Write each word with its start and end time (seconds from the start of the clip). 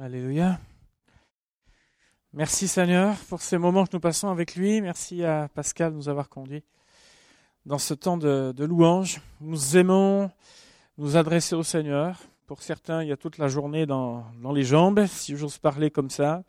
Alléluia. 0.00 0.58
Merci 2.32 2.66
Seigneur 2.66 3.14
pour 3.28 3.42
ces 3.42 3.58
moments 3.58 3.84
que 3.84 3.90
nous 3.92 4.00
passons 4.00 4.28
avec 4.28 4.54
lui. 4.54 4.80
Merci 4.80 5.22
à 5.22 5.50
Pascal 5.54 5.92
de 5.92 5.96
nous 5.96 6.08
avoir 6.08 6.30
conduits 6.30 6.64
dans 7.66 7.76
ce 7.76 7.92
temps 7.92 8.16
de, 8.16 8.64
louange. 8.64 9.20
Nous 9.42 9.76
aimons 9.76 10.30
nous 10.96 11.18
adresser 11.18 11.54
au 11.54 11.62
Seigneur. 11.62 12.18
Pour 12.46 12.62
certains, 12.62 13.02
il 13.02 13.10
y 13.10 13.12
a 13.12 13.18
toute 13.18 13.36
la 13.36 13.48
journée 13.48 13.84
dans, 13.84 14.24
les 14.54 14.64
jambes, 14.64 15.04
si 15.04 15.36
j'ose 15.36 15.58
parler 15.58 15.90
comme 15.90 16.08
ça. 16.08 16.42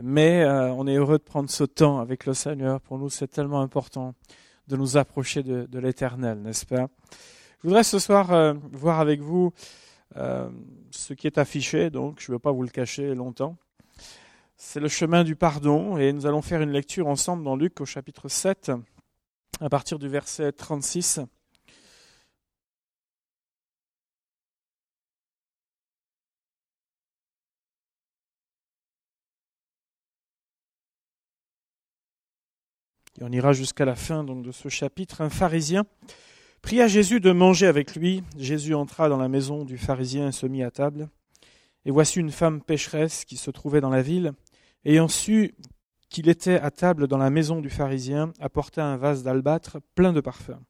Mais 0.00 0.42
euh, 0.42 0.72
on 0.72 0.86
est 0.86 0.96
heureux 0.96 1.18
de 1.18 1.24
prendre 1.24 1.50
ce 1.50 1.64
temps 1.64 2.00
avec 2.00 2.24
le 2.24 2.32
Seigneur. 2.32 2.80
Pour 2.80 2.98
nous, 2.98 3.10
c'est 3.10 3.28
tellement 3.28 3.60
important 3.60 4.14
de 4.68 4.76
nous 4.78 4.96
approcher 4.96 5.42
de, 5.42 5.78
l'éternel, 5.78 6.40
n'est-ce 6.40 6.64
pas? 6.64 6.88
Je 7.62 7.68
voudrais 7.68 7.84
ce 7.84 7.98
soir 7.98 8.32
euh, 8.32 8.54
voir 8.72 8.98
avec 8.98 9.20
vous 9.20 9.52
euh, 10.16 10.48
ce 10.90 11.14
qui 11.14 11.26
est 11.26 11.38
affiché, 11.38 11.90
donc 11.90 12.20
je 12.20 12.30
ne 12.30 12.36
veux 12.36 12.38
pas 12.38 12.52
vous 12.52 12.62
le 12.62 12.68
cacher 12.68 13.14
longtemps. 13.14 13.56
C'est 14.56 14.80
le 14.80 14.88
chemin 14.88 15.24
du 15.24 15.34
pardon 15.34 15.96
et 15.96 16.12
nous 16.12 16.26
allons 16.26 16.42
faire 16.42 16.62
une 16.62 16.70
lecture 16.70 17.08
ensemble 17.08 17.44
dans 17.44 17.56
Luc 17.56 17.80
au 17.80 17.84
chapitre 17.84 18.28
7 18.28 18.72
à 19.60 19.68
partir 19.68 19.98
du 19.98 20.08
verset 20.08 20.52
36. 20.52 21.20
Et 33.20 33.24
on 33.24 33.28
ira 33.30 33.52
jusqu'à 33.52 33.84
la 33.84 33.94
fin 33.94 34.24
de 34.24 34.52
ce 34.52 34.68
chapitre. 34.68 35.20
Un 35.20 35.30
pharisien 35.30 35.84
pria 36.62 36.86
Jésus 36.86 37.20
de 37.20 37.32
manger 37.32 37.66
avec 37.66 37.94
lui. 37.96 38.22
Jésus 38.38 38.74
entra 38.74 39.08
dans 39.08 39.18
la 39.18 39.28
maison 39.28 39.64
du 39.64 39.76
pharisien 39.76 40.28
et 40.28 40.32
se 40.32 40.46
mit 40.46 40.62
à 40.62 40.70
table. 40.70 41.08
Et 41.84 41.90
voici 41.90 42.20
une 42.20 42.30
femme 42.30 42.62
pécheresse 42.62 43.24
qui 43.24 43.36
se 43.36 43.50
trouvait 43.50 43.80
dans 43.80 43.90
la 43.90 44.02
ville, 44.02 44.32
ayant 44.84 45.08
su 45.08 45.54
qu'il 46.08 46.28
était 46.28 46.60
à 46.60 46.70
table 46.70 47.08
dans 47.08 47.18
la 47.18 47.30
maison 47.30 47.60
du 47.60 47.70
pharisien, 47.70 48.32
apporta 48.38 48.84
un 48.84 48.96
vase 48.96 49.22
d'albâtre 49.22 49.78
plein 49.94 50.12
de 50.12 50.20
parfums. 50.20 50.60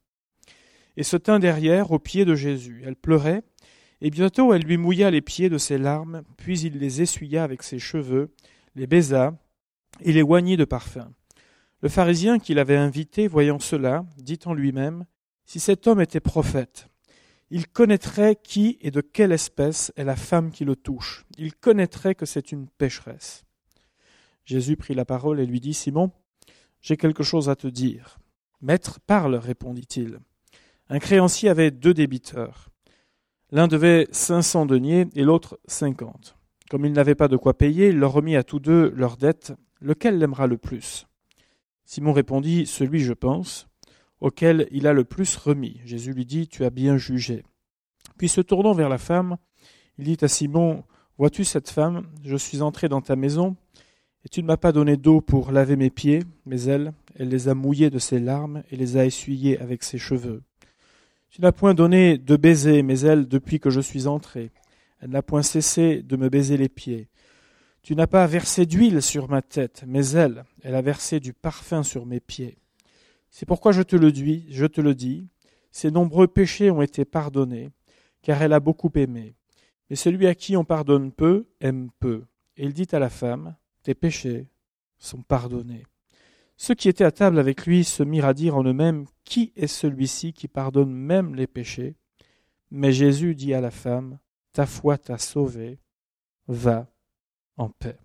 Et 0.96 1.02
se 1.02 1.16
tint 1.16 1.38
derrière 1.38 1.90
aux 1.90 1.98
pieds 1.98 2.24
de 2.24 2.34
Jésus. 2.34 2.82
Elle 2.86 2.96
pleurait, 2.96 3.42
et 4.00 4.10
bientôt 4.10 4.54
elle 4.54 4.62
lui 4.62 4.78
mouilla 4.78 5.10
les 5.10 5.20
pieds 5.20 5.50
de 5.50 5.58
ses 5.58 5.78
larmes, 5.78 6.22
puis 6.36 6.60
il 6.60 6.78
les 6.78 7.02
essuya 7.02 7.44
avec 7.44 7.62
ses 7.62 7.78
cheveux, 7.78 8.32
les 8.74 8.86
baisa, 8.86 9.34
et 10.00 10.12
les 10.12 10.22
oignit 10.22 10.56
de 10.56 10.64
parfum. 10.64 11.12
Le 11.82 11.88
pharisien 11.88 12.38
qui 12.38 12.54
l'avait 12.54 12.76
invité, 12.76 13.26
voyant 13.26 13.58
cela, 13.58 14.06
dit 14.16 14.38
en 14.44 14.54
lui-même, 14.54 15.04
Si 15.52 15.60
cet 15.60 15.86
homme 15.86 16.00
était 16.00 16.18
prophète, 16.18 16.88
il 17.50 17.68
connaîtrait 17.68 18.36
qui 18.42 18.78
et 18.80 18.90
de 18.90 19.02
quelle 19.02 19.32
espèce 19.32 19.92
est 19.96 20.04
la 20.04 20.16
femme 20.16 20.50
qui 20.50 20.64
le 20.64 20.76
touche. 20.76 21.26
Il 21.36 21.54
connaîtrait 21.54 22.14
que 22.14 22.24
c'est 22.24 22.52
une 22.52 22.68
pécheresse. 22.68 23.44
Jésus 24.46 24.78
prit 24.78 24.94
la 24.94 25.04
parole 25.04 25.40
et 25.40 25.44
lui 25.44 25.60
dit, 25.60 25.74
Simon, 25.74 26.10
j'ai 26.80 26.96
quelque 26.96 27.22
chose 27.22 27.50
à 27.50 27.54
te 27.54 27.66
dire. 27.66 28.18
Maître, 28.62 28.98
parle, 29.06 29.34
répondit-il. 29.34 30.20
Un 30.88 30.98
créancier 30.98 31.50
avait 31.50 31.70
deux 31.70 31.92
débiteurs. 31.92 32.70
L'un 33.50 33.68
devait 33.68 34.08
cinq 34.10 34.40
cents 34.40 34.64
deniers 34.64 35.06
et 35.14 35.22
l'autre 35.22 35.60
cinquante. 35.66 36.34
Comme 36.70 36.86
il 36.86 36.94
n'avait 36.94 37.14
pas 37.14 37.28
de 37.28 37.36
quoi 37.36 37.58
payer, 37.58 37.88
il 37.88 37.98
leur 37.98 38.12
remit 38.12 38.36
à 38.36 38.42
tous 38.42 38.58
deux 38.58 38.88
leur 38.96 39.18
dette. 39.18 39.52
Lequel 39.82 40.18
l'aimera 40.18 40.46
le 40.46 40.56
plus? 40.56 41.06
Simon 41.84 42.14
répondit, 42.14 42.64
Celui, 42.64 43.00
je 43.00 43.12
pense, 43.12 43.68
auquel 44.22 44.68
il 44.70 44.86
a 44.86 44.94
le 44.94 45.04
plus 45.04 45.36
remis. 45.36 45.80
Jésus 45.84 46.14
lui 46.14 46.24
dit, 46.24 46.46
Tu 46.46 46.64
as 46.64 46.70
bien 46.70 46.96
jugé. 46.96 47.42
Puis 48.16 48.28
se 48.28 48.40
tournant 48.40 48.72
vers 48.72 48.88
la 48.88 48.98
femme, 48.98 49.36
il 49.98 50.04
dit 50.04 50.18
à 50.22 50.28
Simon, 50.28 50.84
Vois-tu 51.18 51.44
cette 51.44 51.68
femme? 51.68 52.06
Je 52.24 52.36
suis 52.36 52.62
entré 52.62 52.88
dans 52.88 53.02
ta 53.02 53.16
maison, 53.16 53.56
et 54.24 54.28
tu 54.28 54.40
ne 54.40 54.46
m'as 54.46 54.56
pas 54.56 54.72
donné 54.72 54.96
d'eau 54.96 55.20
pour 55.20 55.50
laver 55.50 55.76
mes 55.76 55.90
pieds, 55.90 56.20
mais 56.46 56.62
elle, 56.62 56.94
elle 57.16 57.28
les 57.28 57.48
a 57.48 57.54
mouillés 57.54 57.90
de 57.90 57.98
ses 57.98 58.20
larmes 58.20 58.62
et 58.70 58.76
les 58.76 58.96
a 58.96 59.04
essuyés 59.04 59.58
avec 59.58 59.82
ses 59.82 59.98
cheveux. 59.98 60.42
Tu 61.28 61.42
n'as 61.42 61.52
point 61.52 61.74
donné 61.74 62.16
de 62.16 62.36
baiser, 62.36 62.82
mais 62.82 63.00
elle, 63.00 63.26
depuis 63.26 63.58
que 63.58 63.70
je 63.70 63.80
suis 63.80 64.06
entré, 64.06 64.52
elle 65.00 65.10
n'a 65.10 65.22
point 65.22 65.42
cessé 65.42 66.00
de 66.02 66.16
me 66.16 66.28
baiser 66.28 66.56
les 66.56 66.68
pieds. 66.68 67.08
Tu 67.82 67.96
n'as 67.96 68.06
pas 68.06 68.24
versé 68.28 68.66
d'huile 68.66 69.02
sur 69.02 69.28
ma 69.28 69.42
tête, 69.42 69.82
mais 69.86 70.06
elle, 70.10 70.44
elle 70.62 70.76
a 70.76 70.82
versé 70.82 71.18
du 71.18 71.32
parfum 71.32 71.82
sur 71.82 72.06
mes 72.06 72.20
pieds. 72.20 72.61
C'est 73.32 73.46
pourquoi 73.46 73.72
je 73.72 73.80
te 73.80 73.96
le 73.96 74.12
dis, 74.12 74.44
je 74.50 74.66
te 74.66 74.82
le 74.82 74.94
dis, 74.94 75.26
ses 75.70 75.90
nombreux 75.90 76.28
péchés 76.28 76.70
ont 76.70 76.82
été 76.82 77.06
pardonnés, 77.06 77.70
car 78.20 78.42
elle 78.42 78.52
a 78.52 78.60
beaucoup 78.60 78.90
aimé. 78.94 79.34
Mais 79.88 79.96
celui 79.96 80.26
à 80.26 80.34
qui 80.34 80.54
on 80.54 80.66
pardonne 80.66 81.10
peu 81.10 81.48
aime 81.60 81.88
peu. 81.98 82.26
Et 82.58 82.66
il 82.66 82.74
dit 82.74 82.88
à 82.92 82.98
la 82.98 83.08
femme, 83.08 83.56
tes 83.82 83.94
péchés 83.94 84.48
sont 84.98 85.22
pardonnés. 85.22 85.86
Ceux 86.58 86.74
qui 86.74 86.90
étaient 86.90 87.04
à 87.04 87.10
table 87.10 87.38
avec 87.38 87.64
lui 87.64 87.84
se 87.84 88.02
mirent 88.02 88.26
à 88.26 88.34
dire 88.34 88.54
en 88.54 88.64
eux-mêmes, 88.64 89.06
Qui 89.24 89.54
est 89.56 89.66
celui-ci 89.66 90.34
qui 90.34 90.46
pardonne 90.46 90.92
même 90.92 91.34
les 91.34 91.46
péchés? 91.46 91.96
Mais 92.70 92.92
Jésus 92.92 93.34
dit 93.34 93.54
à 93.54 93.62
la 93.62 93.70
femme, 93.70 94.18
Ta 94.52 94.66
foi 94.66 94.98
t'a 94.98 95.16
sauvée, 95.16 95.78
va 96.48 96.86
en 97.56 97.70
paix. 97.70 97.98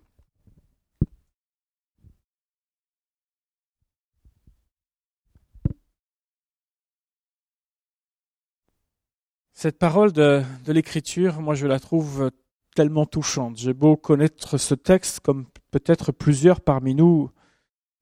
Cette 9.60 9.80
parole 9.80 10.12
de, 10.12 10.44
l'Écriture, 10.68 11.40
moi 11.40 11.56
je 11.56 11.66
la 11.66 11.80
trouve 11.80 12.30
tellement 12.76 13.06
touchante. 13.06 13.58
J'ai 13.58 13.72
beau 13.72 13.96
connaître 13.96 14.56
ce 14.56 14.76
texte 14.76 15.18
comme 15.18 15.46
peut-être 15.72 16.12
plusieurs 16.12 16.60
parmi 16.60 16.94
nous 16.94 17.32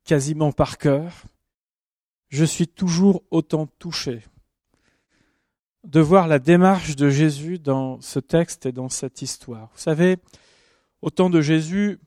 quasiment 0.04 0.52
par 0.52 0.76
cœur, 0.76 1.22
je 2.28 2.44
suis 2.44 2.68
toujours 2.68 3.22
autant 3.30 3.66
touché 3.78 4.22
de 5.84 5.98
voir 5.98 6.28
la 6.28 6.38
démarche 6.38 6.94
de 6.94 7.08
Jésus 7.08 7.58
dans 7.58 8.02
ce 8.02 8.18
texte 8.18 8.66
et 8.66 8.72
dans 8.72 8.90
cette 8.90 9.22
histoire. 9.22 9.70
Vous 9.72 9.80
savez, 9.80 10.18
au 11.00 11.08
temps 11.08 11.30
de 11.30 11.40
Jésus, 11.40 11.98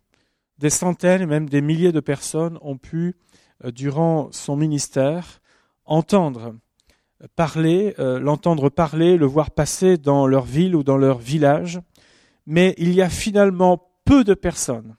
des 0.60 0.70
centaines 0.70 1.26
même 1.26 1.50
des 1.50 1.62
milliers 1.62 1.92
de 1.92 2.02
personnes 2.02 2.60
ont 2.62 2.78
pu, 2.78 3.16
euh, 3.64 3.72
durant 3.72 4.32
son 4.32 4.56
ministère, 4.56 5.42
entendre 5.86 6.54
parler, 7.36 7.96
euh, 8.00 8.20
l'entendre 8.20 8.70
parler, 8.70 9.18
le 9.18 9.26
voir 9.26 9.52
passer 9.52 9.98
dans 9.98 10.28
leur 10.28 10.46
ville 10.46 10.76
ou 10.76 10.84
dans 10.84 10.98
leur 10.98 11.20
village, 11.20 11.80
mais 12.46 12.74
il 12.78 12.94
y 12.94 13.02
a 13.02 13.10
finalement 13.10 13.92
peu 14.06 14.24
de 14.24 14.34
personnes 14.34 14.96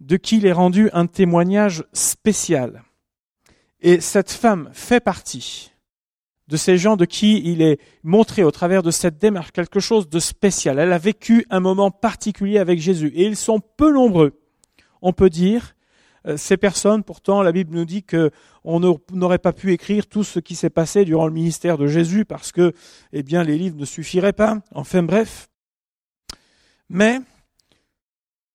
de 0.00 0.16
qui 0.16 0.38
il 0.38 0.46
est 0.46 0.52
rendu 0.52 0.90
un 0.92 1.06
témoignage 1.06 1.84
spécial. 1.92 2.82
Et 3.80 4.00
cette 4.00 4.30
femme 4.30 4.70
fait 4.72 5.00
partie 5.00 5.72
de 6.48 6.56
ces 6.56 6.78
gens 6.78 6.96
de 6.96 7.04
qui 7.04 7.42
il 7.44 7.60
est 7.60 7.80
montré 8.02 8.44
au 8.44 8.50
travers 8.50 8.82
de 8.82 8.90
cette 8.90 9.18
démarche 9.18 9.52
quelque 9.52 9.80
chose 9.80 10.08
de 10.08 10.18
spécial. 10.18 10.78
Elle 10.78 10.92
a 10.92 10.98
vécu 10.98 11.44
un 11.50 11.60
moment 11.60 11.90
particulier 11.90 12.58
avec 12.58 12.78
Jésus 12.80 13.12
et 13.14 13.24
ils 13.24 13.36
sont 13.36 13.60
peu 13.60 13.92
nombreux. 13.92 14.40
On 15.02 15.12
peut 15.12 15.30
dire, 15.30 15.75
ces 16.36 16.56
personnes, 16.56 17.04
pourtant, 17.04 17.42
la 17.42 17.52
Bible 17.52 17.74
nous 17.74 17.84
dit 17.84 18.02
que 18.02 18.30
on 18.64 18.80
n'aurait 19.12 19.38
pas 19.38 19.52
pu 19.52 19.72
écrire 19.72 20.08
tout 20.08 20.24
ce 20.24 20.40
qui 20.40 20.56
s'est 20.56 20.70
passé 20.70 21.04
durant 21.04 21.26
le 21.26 21.32
ministère 21.32 21.78
de 21.78 21.86
Jésus 21.86 22.24
parce 22.24 22.50
que, 22.50 22.72
eh 23.12 23.22
bien, 23.22 23.44
les 23.44 23.56
livres 23.56 23.76
ne 23.78 23.84
suffiraient 23.84 24.32
pas. 24.32 24.58
Enfin 24.72 25.04
bref, 25.04 25.48
mais 26.88 27.20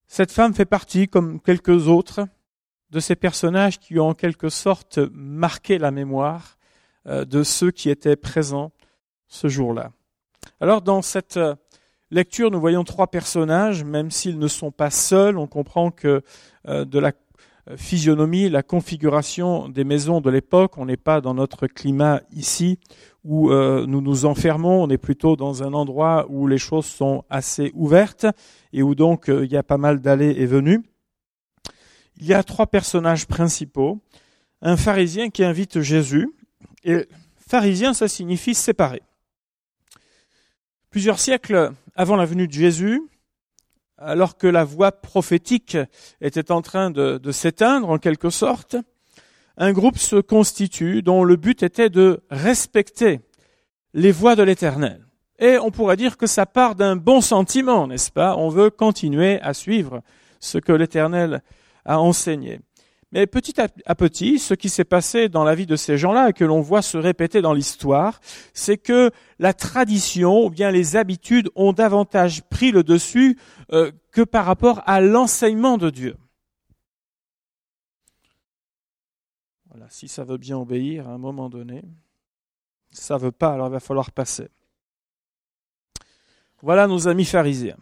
cette 0.08 0.32
femme 0.32 0.54
fait 0.54 0.66
partie, 0.66 1.08
comme 1.08 1.40
quelques 1.40 1.88
autres, 1.88 2.28
de 2.90 3.00
ces 3.00 3.16
personnages 3.16 3.80
qui 3.80 4.00
ont 4.00 4.10
en 4.10 4.14
quelque 4.14 4.50
sorte 4.50 5.00
marqué 5.14 5.78
la 5.78 5.92
mémoire 5.92 6.58
euh, 7.08 7.26
de 7.26 7.44
ceux 7.44 7.72
qui 7.72 7.90
étaient 7.90 8.18
présents 8.18 8.72
ce 9.28 9.48
jour-là. 9.48 9.92
Alors 10.60 10.82
dans 10.82 11.02
cette 11.02 11.38
euh, 11.38 11.56
lecture, 12.10 12.52
nous 12.52 12.60
voyons 12.60 12.84
trois 12.84 13.08
personnages, 13.08 13.84
même 13.84 14.12
s'ils 14.12 14.38
ne 14.38 14.48
sont 14.48 14.72
pas 14.72 14.90
seuls, 14.90 15.38
on 15.38 15.48
comprend 15.48 15.92
que 15.92 16.22
euh, 16.68 16.84
de 16.84 17.00
la 17.00 17.14
physionomie, 17.76 18.50
la 18.50 18.64
configuration 18.64 19.70
des 19.70 19.84
maisons 19.84 20.22
de 20.22 20.30
l'époque, 20.30 20.78
on 20.78 20.86
n'est 20.86 20.98
pas 20.98 21.22
dans 21.22 21.34
notre 21.34 21.68
climat 21.68 22.22
ici 22.34 22.80
où 23.24 23.52
euh, 23.52 23.86
nous 23.86 24.02
nous 24.02 24.26
enfermons, 24.26 24.84
on 24.84 24.90
est 24.90 24.98
plutôt 24.98 25.36
dans 25.36 25.64
un 25.64 25.74
endroit 25.74 26.26
où 26.30 26.48
les 26.48 26.58
choses 26.58 26.86
sont 26.86 27.24
assez 27.30 27.72
ouvertes 27.76 28.26
et 28.74 28.82
où 28.82 28.96
donc 28.96 29.30
euh, 29.30 29.46
il 29.46 29.52
y 29.52 29.58
a 29.58 29.64
pas 29.64 29.78
mal 29.78 30.02
d'allées 30.02 30.36
et 30.38 30.46
venues. 30.46 30.82
Il 32.18 32.26
y 32.26 32.34
a 32.34 32.44
trois 32.44 32.68
personnages 32.68 33.28
principaux. 33.28 34.00
Un 34.62 34.78
pharisien 34.78 35.30
qui 35.30 35.44
invite 35.44 35.82
Jésus, 35.82 36.30
et 36.84 37.08
pharisien 37.36 37.94
ça 37.94 38.08
signifie 38.08 38.54
séparé. 38.54 39.02
Plusieurs 40.92 41.20
siècles 41.20 41.72
avant 41.96 42.16
la 42.16 42.26
venue 42.26 42.48
de 42.48 42.54
Jésus, 42.54 43.02
alors 44.02 44.38
que 44.38 44.48
la 44.48 44.64
voix 44.64 44.92
prophétique 44.92 45.78
était 46.20 46.52
en 46.52 46.62
train 46.62 46.92
de, 46.92 47.18
de 47.18 47.32
s'éteindre 47.32 47.90
en 47.90 47.98
quelque 47.98 48.30
sorte, 48.30 48.76
un 49.58 49.74
groupe 49.74 49.98
se 49.98 50.16
constitue 50.16 51.02
dont 51.02 51.24
le 51.24 51.36
but 51.36 51.64
était 51.64 51.90
de 51.90 52.24
respecter 52.30 53.20
les 53.94 54.12
voies 54.12 54.36
de 54.36 54.44
l'Éternel. 54.44 55.06
Et 55.40 55.58
on 55.58 55.72
pourrait 55.72 55.98
dire 55.98 56.18
que 56.18 56.28
ça 56.28 56.46
part 56.46 56.76
d'un 56.76 56.96
bon 56.96 57.20
sentiment, 57.20 57.88
n'est-ce 57.88 58.12
pas? 58.12 58.36
On 58.38 58.50
veut 58.50 58.70
continuer 58.70 59.42
à 59.42 59.54
suivre 59.54 60.02
ce 60.40 60.58
que 60.58 60.72
l'Éternel 60.72 61.42
a 61.86 62.00
enseigné. 62.00 62.60
Mais 63.12 63.28
petit 63.28 63.60
à 63.60 63.96
petit, 63.96 64.40
ce 64.40 64.54
qui 64.54 64.70
s'est 64.70 64.86
passé 64.86 65.28
dans 65.28 65.44
la 65.44 65.54
vie 65.54 65.66
de 65.66 65.76
ces 65.76 65.98
gens-là 65.98 66.30
et 66.30 66.34
que 66.34 66.46
l'on 66.46 66.62
voit 66.62 66.82
se 66.82 66.98
répéter 66.98 67.42
dans 67.42 67.52
l'histoire, 67.52 68.22
c'est 68.54 68.78
que 68.78 69.12
la 69.38 69.54
tradition 69.54 70.46
ou 70.46 70.50
bien 70.50 70.72
les 70.72 70.96
habitudes 70.96 71.50
ont 71.56 71.74
davantage 71.74 72.42
pris 72.44 72.72
le 72.72 72.84
dessus 72.84 73.38
euh, 73.74 73.92
que 74.12 74.22
par 74.22 74.46
rapport 74.46 74.82
à 74.86 75.02
l'enseignement 75.02 75.78
de 75.78 75.90
Dieu. 75.90 76.16
Voilà, 79.70 79.88
si 79.90 80.08
ça 80.08 80.24
veut 80.24 80.38
bien 80.38 80.58
obéir 80.58 81.10
à 81.10 81.12
un 81.12 81.18
moment 81.18 81.50
donné, 81.50 81.84
ça 82.92 83.18
veut 83.18 83.32
pas, 83.32 83.54
alors 83.54 83.68
il 83.68 83.72
va 83.72 83.80
falloir 83.82 84.12
passer. 84.12 84.48
Voilà 86.62 86.88
nos 86.88 87.10
amis 87.10 87.26
pharisiens. 87.26 87.78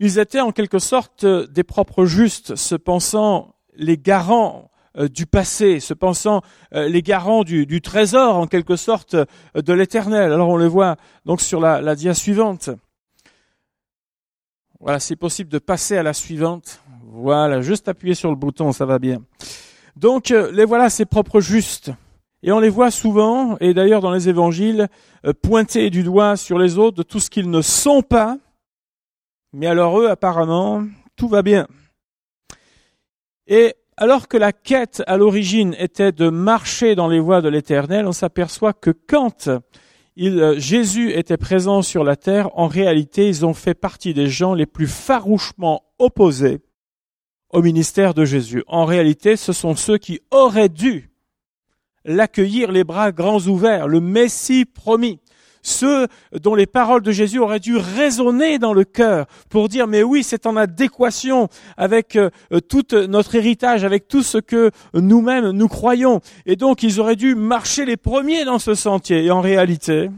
Ils 0.00 0.18
étaient 0.18 0.40
en 0.40 0.52
quelque 0.52 0.78
sorte 0.78 1.26
des 1.26 1.64
propres 1.64 2.04
justes, 2.04 2.54
se 2.54 2.74
pensant 2.74 3.54
les 3.74 3.98
garants 3.98 4.70
euh, 4.96 5.08
du 5.08 5.26
passé, 5.26 5.80
se 5.80 5.94
pensant 5.94 6.42
euh, 6.74 6.88
les 6.88 7.02
garants 7.02 7.44
du, 7.44 7.80
trésor 7.80 8.36
en 8.36 8.46
quelque 8.46 8.76
sorte 8.76 9.14
euh, 9.14 9.26
de 9.54 9.72
l'éternel. 9.72 10.32
Alors 10.32 10.48
on 10.48 10.56
le 10.56 10.66
voit 10.66 10.96
donc 11.24 11.40
sur 11.40 11.60
la, 11.60 11.80
la 11.80 11.94
dia 11.94 12.14
suivante. 12.14 12.70
Voilà, 14.80 15.00
c'est 15.00 15.16
possible 15.16 15.50
de 15.50 15.58
passer 15.58 15.96
à 15.96 16.02
la 16.02 16.12
suivante. 16.12 16.80
Voilà, 17.02 17.60
juste 17.60 17.88
appuyer 17.88 18.14
sur 18.14 18.30
le 18.30 18.36
bouton, 18.36 18.72
ça 18.72 18.86
va 18.86 18.98
bien. 18.98 19.22
Donc 19.96 20.28
les 20.28 20.64
voilà 20.64 20.88
ces 20.88 21.04
propres 21.04 21.40
justes. 21.40 21.90
Et 22.44 22.52
on 22.52 22.60
les 22.60 22.68
voit 22.68 22.92
souvent, 22.92 23.56
et 23.58 23.74
d'ailleurs 23.74 24.00
dans 24.00 24.12
les 24.12 24.28
évangiles, 24.28 24.86
pointer 25.42 25.90
du 25.90 26.04
doigt 26.04 26.36
sur 26.36 26.56
les 26.56 26.78
autres 26.78 26.98
de 26.98 27.02
tout 27.02 27.18
ce 27.18 27.28
qu'ils 27.28 27.50
ne 27.50 27.62
sont 27.62 28.02
pas, 28.02 28.38
mais 29.52 29.66
alors 29.66 29.98
eux, 30.00 30.08
apparemment, 30.08 30.84
tout 31.16 31.28
va 31.28 31.42
bien. 31.42 31.66
Et 33.46 33.74
alors 33.96 34.28
que 34.28 34.36
la 34.36 34.52
quête 34.52 35.02
à 35.06 35.16
l'origine 35.16 35.74
était 35.78 36.12
de 36.12 36.28
marcher 36.28 36.94
dans 36.94 37.08
les 37.08 37.20
voies 37.20 37.40
de 37.40 37.48
l'Éternel, 37.48 38.06
on 38.06 38.12
s'aperçoit 38.12 38.72
que 38.72 38.90
quand 38.90 39.50
il, 40.14 40.54
Jésus 40.58 41.12
était 41.12 41.36
présent 41.36 41.82
sur 41.82 42.04
la 42.04 42.16
terre, 42.16 42.50
en 42.58 42.66
réalité, 42.66 43.28
ils 43.28 43.46
ont 43.46 43.54
fait 43.54 43.74
partie 43.74 44.14
des 44.14 44.28
gens 44.28 44.54
les 44.54 44.66
plus 44.66 44.86
farouchement 44.86 45.84
opposés 45.98 46.60
au 47.50 47.62
ministère 47.62 48.14
de 48.14 48.24
Jésus. 48.24 48.62
En 48.66 48.84
réalité, 48.84 49.36
ce 49.36 49.52
sont 49.52 49.74
ceux 49.74 49.98
qui 49.98 50.20
auraient 50.30 50.68
dû 50.68 51.10
l'accueillir 52.04 52.70
les 52.70 52.84
bras 52.84 53.12
grands 53.12 53.40
ouverts, 53.46 53.88
le 53.88 54.00
Messie 54.00 54.64
promis 54.64 55.20
ceux 55.68 56.08
dont 56.32 56.54
les 56.54 56.66
paroles 56.66 57.02
de 57.02 57.12
Jésus 57.12 57.38
auraient 57.38 57.60
dû 57.60 57.76
résonner 57.76 58.58
dans 58.58 58.72
le 58.72 58.84
cœur 58.84 59.26
pour 59.48 59.68
dire 59.68 59.86
mais 59.86 60.02
oui, 60.02 60.22
c'est 60.22 60.46
en 60.46 60.56
adéquation 60.56 61.48
avec 61.76 62.16
euh, 62.16 62.30
tout 62.68 62.86
notre 63.08 63.34
héritage, 63.34 63.84
avec 63.84 64.08
tout 64.08 64.22
ce 64.22 64.38
que 64.38 64.70
nous-mêmes 64.94 65.50
nous 65.50 65.68
croyons. 65.68 66.20
Et 66.46 66.56
donc 66.56 66.82
ils 66.82 67.00
auraient 67.00 67.16
dû 67.16 67.34
marcher 67.34 67.84
les 67.84 67.96
premiers 67.96 68.44
dans 68.44 68.58
ce 68.58 68.74
sentier. 68.74 69.24
Et 69.24 69.30
en 69.30 69.40
réalité, 69.40 70.10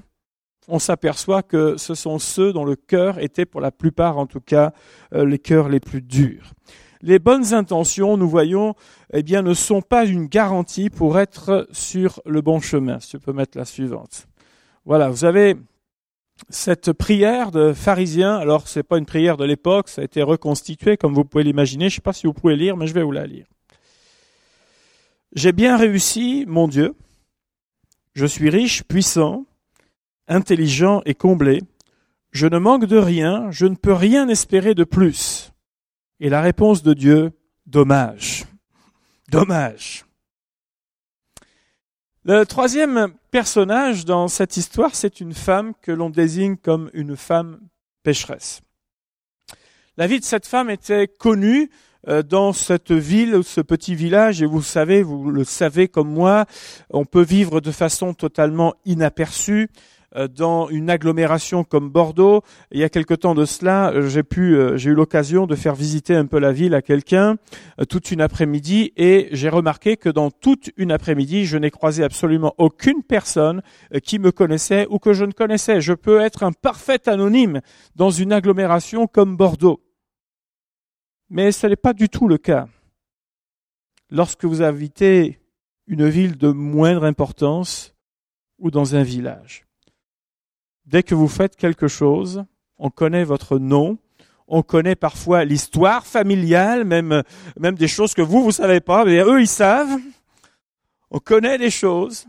on 0.69 0.79
s'aperçoit 0.79 1.43
que 1.43 1.77
ce 1.77 1.95
sont 1.95 2.19
ceux 2.19 2.53
dont 2.53 2.65
le 2.65 2.77
cœur 2.77 3.19
était 3.19 3.45
pour 3.45 3.61
la 3.61 3.73
plupart 3.73 4.19
en 4.19 4.27
tout 4.27 4.41
cas 4.41 4.73
euh, 5.15 5.27
les 5.27 5.39
cœurs 5.39 5.69
les 5.69 5.81
plus 5.81 6.03
durs. 6.03 6.53
Les 7.03 7.19
bonnes 7.19 7.55
intentions, 7.55 8.19
nous 8.19 8.29
voyons, 8.29 8.75
eh 9.15 9.23
bien, 9.23 9.41
ne 9.41 9.55
sont 9.55 9.81
pas 9.81 10.05
une 10.05 10.27
garantie 10.27 10.91
pour 10.91 11.19
être 11.19 11.67
sur 11.73 12.21
le 12.27 12.43
bon 12.43 12.61
chemin. 12.61 13.01
Si 13.01 13.09
tu 13.09 13.19
peux 13.19 13.33
mettre 13.33 13.57
la 13.57 13.65
suivante. 13.65 14.27
Voilà, 14.85 15.11
vous 15.11 15.25
avez 15.25 15.57
cette 16.49 16.93
prière 16.93 17.51
de 17.51 17.73
pharisien. 17.73 18.37
Alors, 18.37 18.67
c'est 18.67 18.83
pas 18.83 18.99
une 18.99 19.07
prière 19.07 19.37
de 19.37 19.45
l'époque, 19.45 19.89
ça 19.89 20.01
a 20.01 20.05
été 20.05 20.23
reconstitué, 20.23 20.97
comme 20.97 21.15
vous 21.15 21.25
pouvez 21.25 21.45
l'imaginer. 21.45 21.89
Je 21.89 21.95
ne 21.95 21.97
sais 21.97 22.01
pas 22.01 22.13
si 22.13 22.27
vous 22.27 22.33
pouvez 22.33 22.57
lire, 22.57 22.77
mais 22.77 22.87
je 22.87 22.95
vais 22.95 23.03
vous 23.03 23.13
la 23.13 23.27
lire. 23.27 23.47
J'ai 25.35 25.53
bien 25.53 25.77
réussi, 25.77 26.45
mon 26.49 26.67
Dieu. 26.67 26.95
Je 28.15 28.27
suis 28.27 28.51
riche, 28.51 28.83
puissant, 28.85 29.47
intelligent 30.27 31.03
et 31.05 31.15
comblé. 31.15 31.63
Je 32.33 32.47
ne 32.47 32.59
manque 32.59 32.87
de 32.87 32.97
rien, 32.97 33.51
je 33.51 33.67
ne 33.67 33.75
peux 33.75 33.93
rien 33.93 34.29
espérer 34.29 34.75
de 34.75 34.85
plus. 34.85 35.53
Et 36.21 36.29
la 36.29 36.41
réponse 36.41 36.83
de 36.83 36.95
Dieu, 36.95 37.33
dommage. 37.67 38.45
Dommage. 39.31 40.05
Le 42.33 42.47
troisième 42.47 43.09
personnage 43.33 44.05
dans 44.05 44.29
cette 44.29 44.57
histoire, 44.57 44.95
c'est 44.95 45.19
une 45.19 45.35
femme 45.35 45.73
que 45.83 45.91
l'on 45.91 46.11
désigne 46.11 46.55
comme 46.55 46.89
une 46.95 47.17
femme 47.17 47.59
pécheresse. 48.05 48.61
La 49.97 50.07
vie 50.07 50.21
de 50.21 50.25
cette 50.25 50.47
femme 50.47 50.71
était 50.71 51.09
connue 51.09 51.73
euh, 52.07 52.23
dans 52.23 52.53
cette 52.53 52.93
ville, 52.93 53.43
ce 53.43 53.61
petit 53.61 53.97
village, 53.97 54.43
et 54.43 54.47
vous 54.47 54.63
savez, 54.63 55.03
vous 55.03 55.29
le 55.29 55.43
savez 55.43 55.89
comme 55.89 56.09
moi, 56.09 56.47
on 56.91 57.05
peut 57.05 57.25
vivre 57.25 57.61
de 57.61 57.73
façon 57.73 58.15
totalement 58.15 58.75
inaperçue. 58.85 59.69
Euh, 60.17 60.27
dans 60.27 60.69
une 60.69 60.91
agglomération 60.91 61.63
comme 61.63 61.89
Bordeaux. 61.89 62.43
Il 62.73 62.81
y 62.81 62.85
a 62.85 62.89
quelque 62.89 63.15
temps 63.15 63.37
de 63.37 63.45
cela, 63.45 63.93
euh, 63.93 64.09
j'ai 64.09 64.23
euh, 64.39 64.77
j'ai 64.77 64.91
eu 64.91 64.95
l'occasion 64.95 65.47
de 65.47 65.55
faire 65.55 65.77
visiter 65.77 66.17
un 66.17 66.27
peu 66.27 66.41
la 66.41 66.51
ville 66.51 66.75
à 66.75 66.83
quelqu'un 66.83 67.37
toute 67.89 68.11
une 68.11 68.21
après-midi 68.21 68.93
et 68.97 69.29
j'ai 69.31 69.49
remarqué 69.49 69.97
que 69.97 70.09
dans 70.09 70.33
toute 70.33 70.71
une 70.77 70.91
après-midi, 70.91 71.47
je 71.47 71.57
n'ai 71.59 71.71
croisé 71.71 72.03
absolument 72.03 72.55
aucune 72.59 73.05
personne 73.05 73.63
qui 74.03 74.19
me 74.19 74.33
connaissait 74.33 74.87
ou 74.91 74.99
que 74.99 75.13
je 75.13 75.25
ne 75.25 75.33
connaissais. 75.33 75.81
Je 75.81 75.93
peux 75.93 76.21
être 76.21 76.43
un 76.43 76.53
parfait 76.53 77.09
anonyme 77.09 77.61
dans 77.95 78.11
une 78.11 78.33
agglomération 78.33 79.07
comme 79.07 79.37
Bordeaux. 79.37 79.81
Mais 81.29 81.53
ce 81.53 81.69
n'est 81.69 81.77
pas 81.77 81.93
du 81.93 82.09
tout 82.09 82.27
le 82.27 82.39
cas. 82.39 82.67
Lorsque 84.11 84.45
vous 84.45 84.63
habitez 84.63 85.39
une 85.87 86.09
ville 86.09 86.37
de 86.37 86.49
moindre 86.49 87.05
importance 87.05 87.95
ou 88.59 88.71
dans 88.71 88.97
un 88.97 89.05
village. 89.05 89.70
Dès 90.91 91.05
que 91.05 91.15
vous 91.15 91.29
faites 91.29 91.55
quelque 91.55 91.87
chose, 91.87 92.45
on 92.77 92.91
connaît 92.91 93.23
votre 93.23 93.61
nom, 93.61 93.97
on 94.49 94.63
connaît 94.63 94.97
parfois 94.97 95.45
l'histoire 95.45 96.05
familiale, 96.05 96.85
même, 96.85 97.23
même 97.61 97.77
des 97.77 97.87
choses 97.87 98.13
que 98.13 98.23
vous, 98.23 98.43
vous 98.43 98.51
savez 98.51 98.81
pas, 98.81 99.05
mais 99.05 99.21
eux, 99.21 99.41
ils 99.41 99.47
savent. 99.47 100.01
On 101.13 101.21
connaît 101.21 101.59
des 101.59 101.71
choses 101.71 102.27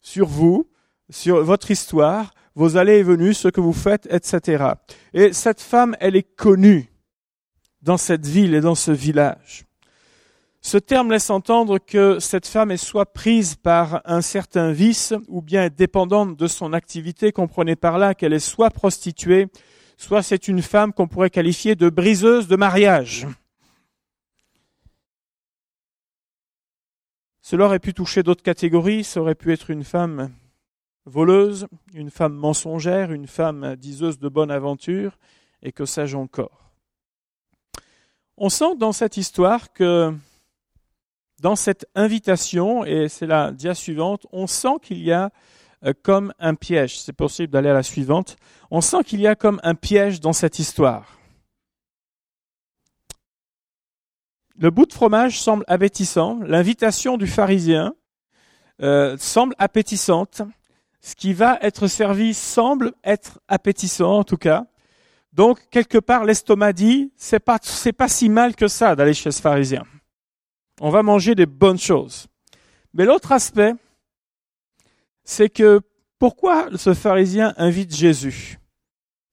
sur 0.00 0.28
vous, 0.28 0.68
sur 1.08 1.42
votre 1.42 1.72
histoire, 1.72 2.32
vos 2.54 2.76
allées 2.76 2.98
et 2.98 3.02
venues, 3.02 3.34
ce 3.34 3.48
que 3.48 3.60
vous 3.60 3.72
faites, 3.72 4.06
etc. 4.08 4.74
Et 5.12 5.32
cette 5.32 5.60
femme, 5.60 5.96
elle 5.98 6.14
est 6.14 6.36
connue 6.36 6.92
dans 7.82 7.96
cette 7.96 8.24
ville 8.24 8.54
et 8.54 8.60
dans 8.60 8.76
ce 8.76 8.92
village. 8.92 9.64
Ce 10.62 10.76
terme 10.76 11.10
laisse 11.10 11.30
entendre 11.30 11.78
que 11.78 12.18
cette 12.18 12.46
femme 12.46 12.70
est 12.70 12.76
soit 12.76 13.12
prise 13.12 13.54
par 13.54 14.02
un 14.04 14.20
certain 14.20 14.72
vice, 14.72 15.14
ou 15.28 15.40
bien 15.40 15.64
est 15.64 15.70
dépendante 15.70 16.36
de 16.36 16.46
son 16.46 16.74
activité, 16.74 17.32
comprenez 17.32 17.76
par 17.76 17.96
là 17.96 18.14
qu'elle 18.14 18.34
est 18.34 18.38
soit 18.38 18.70
prostituée, 18.70 19.48
soit 19.96 20.22
c'est 20.22 20.48
une 20.48 20.60
femme 20.60 20.92
qu'on 20.92 21.08
pourrait 21.08 21.30
qualifier 21.30 21.76
de 21.76 21.88
briseuse 21.88 22.46
de 22.46 22.56
mariage. 22.56 23.26
Cela 27.40 27.64
aurait 27.64 27.78
pu 27.78 27.94
toucher 27.94 28.22
d'autres 28.22 28.42
catégories, 28.42 29.02
ça 29.02 29.20
aurait 29.22 29.34
pu 29.34 29.52
être 29.52 29.70
une 29.70 29.82
femme 29.82 30.30
voleuse, 31.06 31.66
une 31.94 32.10
femme 32.10 32.34
mensongère, 32.34 33.12
une 33.12 33.26
femme 33.26 33.76
diseuse 33.76 34.18
de 34.18 34.28
bonne 34.28 34.50
aventure, 34.50 35.18
et 35.62 35.72
que 35.72 35.86
sais-je 35.86 36.18
encore. 36.18 36.70
On 38.36 38.50
sent 38.50 38.76
dans 38.76 38.92
cette 38.92 39.16
histoire 39.16 39.72
que 39.72 40.14
dans 41.40 41.56
cette 41.56 41.86
invitation, 41.94 42.84
et 42.84 43.08
c'est 43.08 43.26
la 43.26 43.50
dia 43.50 43.74
suivante, 43.74 44.26
on 44.30 44.46
sent 44.46 44.76
qu'il 44.82 45.02
y 45.02 45.10
a 45.10 45.30
euh, 45.84 45.94
comme 46.02 46.34
un 46.38 46.54
piège. 46.54 47.00
C'est 47.00 47.14
possible 47.14 47.52
d'aller 47.52 47.70
à 47.70 47.74
la 47.74 47.82
suivante. 47.82 48.36
On 48.70 48.82
sent 48.82 49.02
qu'il 49.04 49.20
y 49.20 49.26
a 49.26 49.34
comme 49.34 49.58
un 49.62 49.74
piège 49.74 50.20
dans 50.20 50.34
cette 50.34 50.58
histoire. 50.58 51.18
Le 54.58 54.70
bout 54.70 54.84
de 54.84 54.92
fromage 54.92 55.40
semble 55.40 55.64
appétissant. 55.66 56.38
L'invitation 56.44 57.16
du 57.16 57.26
pharisien 57.26 57.94
euh, 58.82 59.16
semble 59.18 59.54
appétissante. 59.58 60.42
Ce 61.00 61.14
qui 61.14 61.32
va 61.32 61.58
être 61.62 61.86
servi 61.86 62.34
semble 62.34 62.92
être 63.02 63.40
appétissant, 63.48 64.18
en 64.18 64.24
tout 64.24 64.36
cas. 64.36 64.66
Donc, 65.32 65.60
quelque 65.70 65.96
part, 65.96 66.26
l'estomac 66.26 66.74
dit, 66.74 67.10
c'est 67.16 67.40
pas, 67.40 67.58
c'est 67.62 67.94
pas 67.94 68.08
si 68.08 68.28
mal 68.28 68.54
que 68.54 68.68
ça 68.68 68.94
d'aller 68.94 69.14
chez 69.14 69.30
ce 69.30 69.40
pharisien 69.40 69.86
on 70.80 70.90
va 70.90 71.02
manger 71.02 71.34
des 71.34 71.46
bonnes 71.46 71.78
choses. 71.78 72.26
Mais 72.94 73.04
l'autre 73.04 73.30
aspect, 73.30 73.74
c'est 75.22 75.50
que 75.50 75.80
pourquoi 76.18 76.76
ce 76.76 76.94
pharisien 76.94 77.54
invite 77.56 77.94
Jésus? 77.94 78.58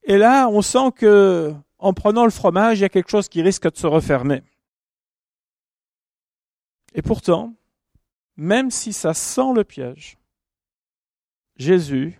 Et 0.03 0.17
là, 0.17 0.47
on 0.49 0.61
sent 0.61 0.91
que 0.95 1.53
en 1.79 1.93
prenant 1.93 2.25
le 2.25 2.31
fromage, 2.31 2.79
il 2.79 2.81
y 2.81 2.85
a 2.85 2.89
quelque 2.89 3.09
chose 3.09 3.29
qui 3.29 3.41
risque 3.41 3.71
de 3.71 3.77
se 3.77 3.87
refermer. 3.87 4.43
Et 6.93 7.01
pourtant, 7.01 7.53
même 8.35 8.71
si 8.71 8.93
ça 8.93 9.13
sent 9.13 9.53
le 9.55 9.63
piège, 9.63 10.17
Jésus 11.55 12.19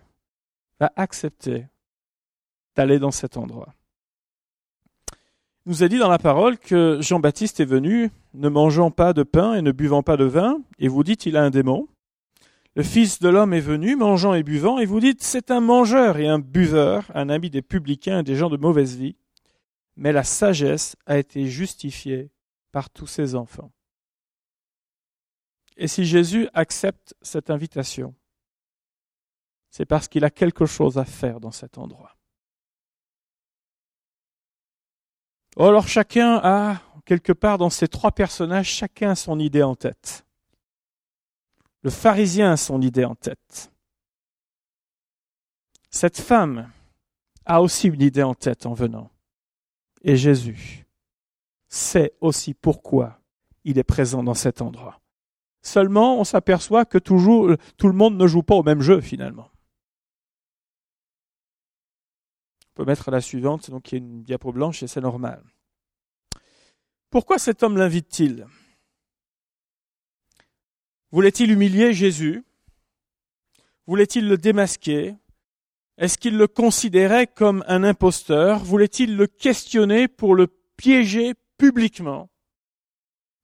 va 0.80 0.92
accepter 0.96 1.66
d'aller 2.76 2.98
dans 2.98 3.10
cet 3.10 3.36
endroit. 3.36 3.74
Nous 5.68 5.82
a 5.82 5.88
dit 5.88 5.98
dans 5.98 6.08
la 6.08 6.18
parole 6.18 6.56
que 6.56 6.96
Jean-Baptiste 7.02 7.60
est 7.60 7.66
venu 7.66 8.10
ne 8.32 8.48
mangeant 8.48 8.90
pas 8.90 9.12
de 9.12 9.22
pain 9.22 9.52
et 9.52 9.60
ne 9.60 9.70
buvant 9.70 10.02
pas 10.02 10.16
de 10.16 10.24
vin, 10.24 10.62
et 10.78 10.88
vous 10.88 11.04
dites 11.04 11.26
il 11.26 11.36
a 11.36 11.44
un 11.44 11.50
démon. 11.50 11.88
Le 12.74 12.82
Fils 12.82 13.18
de 13.18 13.28
l'homme 13.28 13.52
est 13.52 13.60
venu, 13.60 13.94
mangeant 13.94 14.32
et 14.32 14.42
buvant, 14.42 14.78
et 14.78 14.86
vous 14.86 14.98
dites 14.98 15.22
c'est 15.22 15.50
un 15.50 15.60
mangeur 15.60 16.16
et 16.16 16.26
un 16.26 16.38
buveur, 16.38 17.04
un 17.14 17.28
ami 17.28 17.50
des 17.50 17.60
publicains 17.60 18.20
et 18.20 18.22
des 18.22 18.34
gens 18.34 18.48
de 18.48 18.56
mauvaise 18.56 18.96
vie. 18.96 19.16
Mais 19.94 20.10
la 20.10 20.24
sagesse 20.24 20.96
a 21.04 21.18
été 21.18 21.46
justifiée 21.46 22.30
par 22.72 22.88
tous 22.88 23.06
ses 23.06 23.34
enfants. 23.34 23.70
Et 25.76 25.86
si 25.86 26.06
Jésus 26.06 26.48
accepte 26.54 27.14
cette 27.20 27.50
invitation, 27.50 28.14
c'est 29.68 29.84
parce 29.84 30.08
qu'il 30.08 30.24
a 30.24 30.30
quelque 30.30 30.64
chose 30.64 30.96
à 30.96 31.04
faire 31.04 31.40
dans 31.40 31.52
cet 31.52 31.76
endroit. 31.76 32.17
Alors 35.58 35.88
chacun 35.88 36.40
a, 36.42 36.80
quelque 37.04 37.32
part 37.32 37.58
dans 37.58 37.70
ces 37.70 37.88
trois 37.88 38.12
personnages, 38.12 38.68
chacun 38.68 39.10
a 39.10 39.14
son 39.16 39.40
idée 39.40 39.64
en 39.64 39.74
tête. 39.74 40.24
Le 41.82 41.90
pharisien 41.90 42.52
a 42.52 42.56
son 42.56 42.80
idée 42.80 43.04
en 43.04 43.16
tête. 43.16 43.72
Cette 45.90 46.20
femme 46.20 46.70
a 47.44 47.60
aussi 47.60 47.88
une 47.88 48.02
idée 48.02 48.22
en 48.22 48.34
tête 48.34 48.66
en 48.66 48.74
venant. 48.74 49.10
Et 50.02 50.16
Jésus 50.16 50.86
sait 51.68 52.12
aussi 52.20 52.54
pourquoi 52.54 53.18
il 53.64 53.78
est 53.78 53.84
présent 53.84 54.22
dans 54.22 54.34
cet 54.34 54.62
endroit. 54.62 55.00
Seulement, 55.62 56.20
on 56.20 56.24
s'aperçoit 56.24 56.84
que 56.84 56.98
toujours, 56.98 57.52
tout 57.76 57.88
le 57.88 57.94
monde 57.94 58.16
ne 58.16 58.26
joue 58.28 58.42
pas 58.42 58.54
au 58.54 58.62
même 58.62 58.80
jeu 58.80 59.00
finalement. 59.00 59.50
Peut 62.78 62.84
mettre 62.84 63.10
la 63.10 63.20
suivante, 63.20 63.70
donc 63.72 63.90
il 63.90 63.94
y 63.96 63.98
a 64.00 64.04
une 64.04 64.22
diapo 64.22 64.52
blanche 64.52 64.84
et 64.84 64.86
c'est 64.86 65.00
normal. 65.00 65.42
Pourquoi 67.10 67.40
cet 67.40 67.64
homme 67.64 67.76
l'invite-t-il? 67.76 68.46
Voulait-il 71.10 71.50
humilier 71.50 71.92
Jésus? 71.92 72.44
Voulait-il 73.88 74.28
le 74.28 74.38
démasquer? 74.38 75.16
Est-ce 75.96 76.18
qu'il 76.18 76.36
le 76.36 76.46
considérait 76.46 77.26
comme 77.26 77.64
un 77.66 77.82
imposteur? 77.82 78.62
Voulait-il 78.62 79.16
le 79.16 79.26
questionner 79.26 80.06
pour 80.06 80.36
le 80.36 80.46
piéger 80.76 81.34
publiquement? 81.56 82.30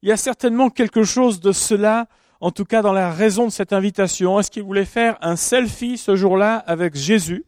Il 0.03 0.11
y 0.11 0.12
a 0.12 0.17
certainement 0.17 0.71
quelque 0.71 1.03
chose 1.03 1.41
de 1.41 1.50
cela, 1.50 2.07
en 2.41 2.53
tout 2.53 2.64
cas 2.64 2.83
dans 2.83 2.93
la 2.93 3.11
raison 3.11 3.47
de 3.47 3.50
cette 3.50 3.73
invitation. 3.73 4.38
Est-ce 4.38 4.53
qu'il 4.53 4.62
voulait 4.62 4.85
faire 4.85 5.19
un 5.23 5.35
selfie 5.35 5.99
ce 5.99 6.14
jour-là 6.14 6.59
avec 6.59 6.95
Jésus? 6.95 7.45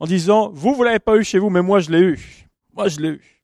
En 0.00 0.06
disant, 0.06 0.50
vous, 0.52 0.74
vous 0.74 0.82
l'avez 0.82 0.98
pas 0.98 1.16
eu 1.16 1.24
chez 1.24 1.38
vous, 1.38 1.50
mais 1.50 1.62
moi 1.62 1.80
je 1.80 1.90
l'ai 1.90 2.00
eu. 2.00 2.48
Moi 2.72 2.88
je 2.88 3.00
l'ai 3.00 3.08
eu. 3.08 3.42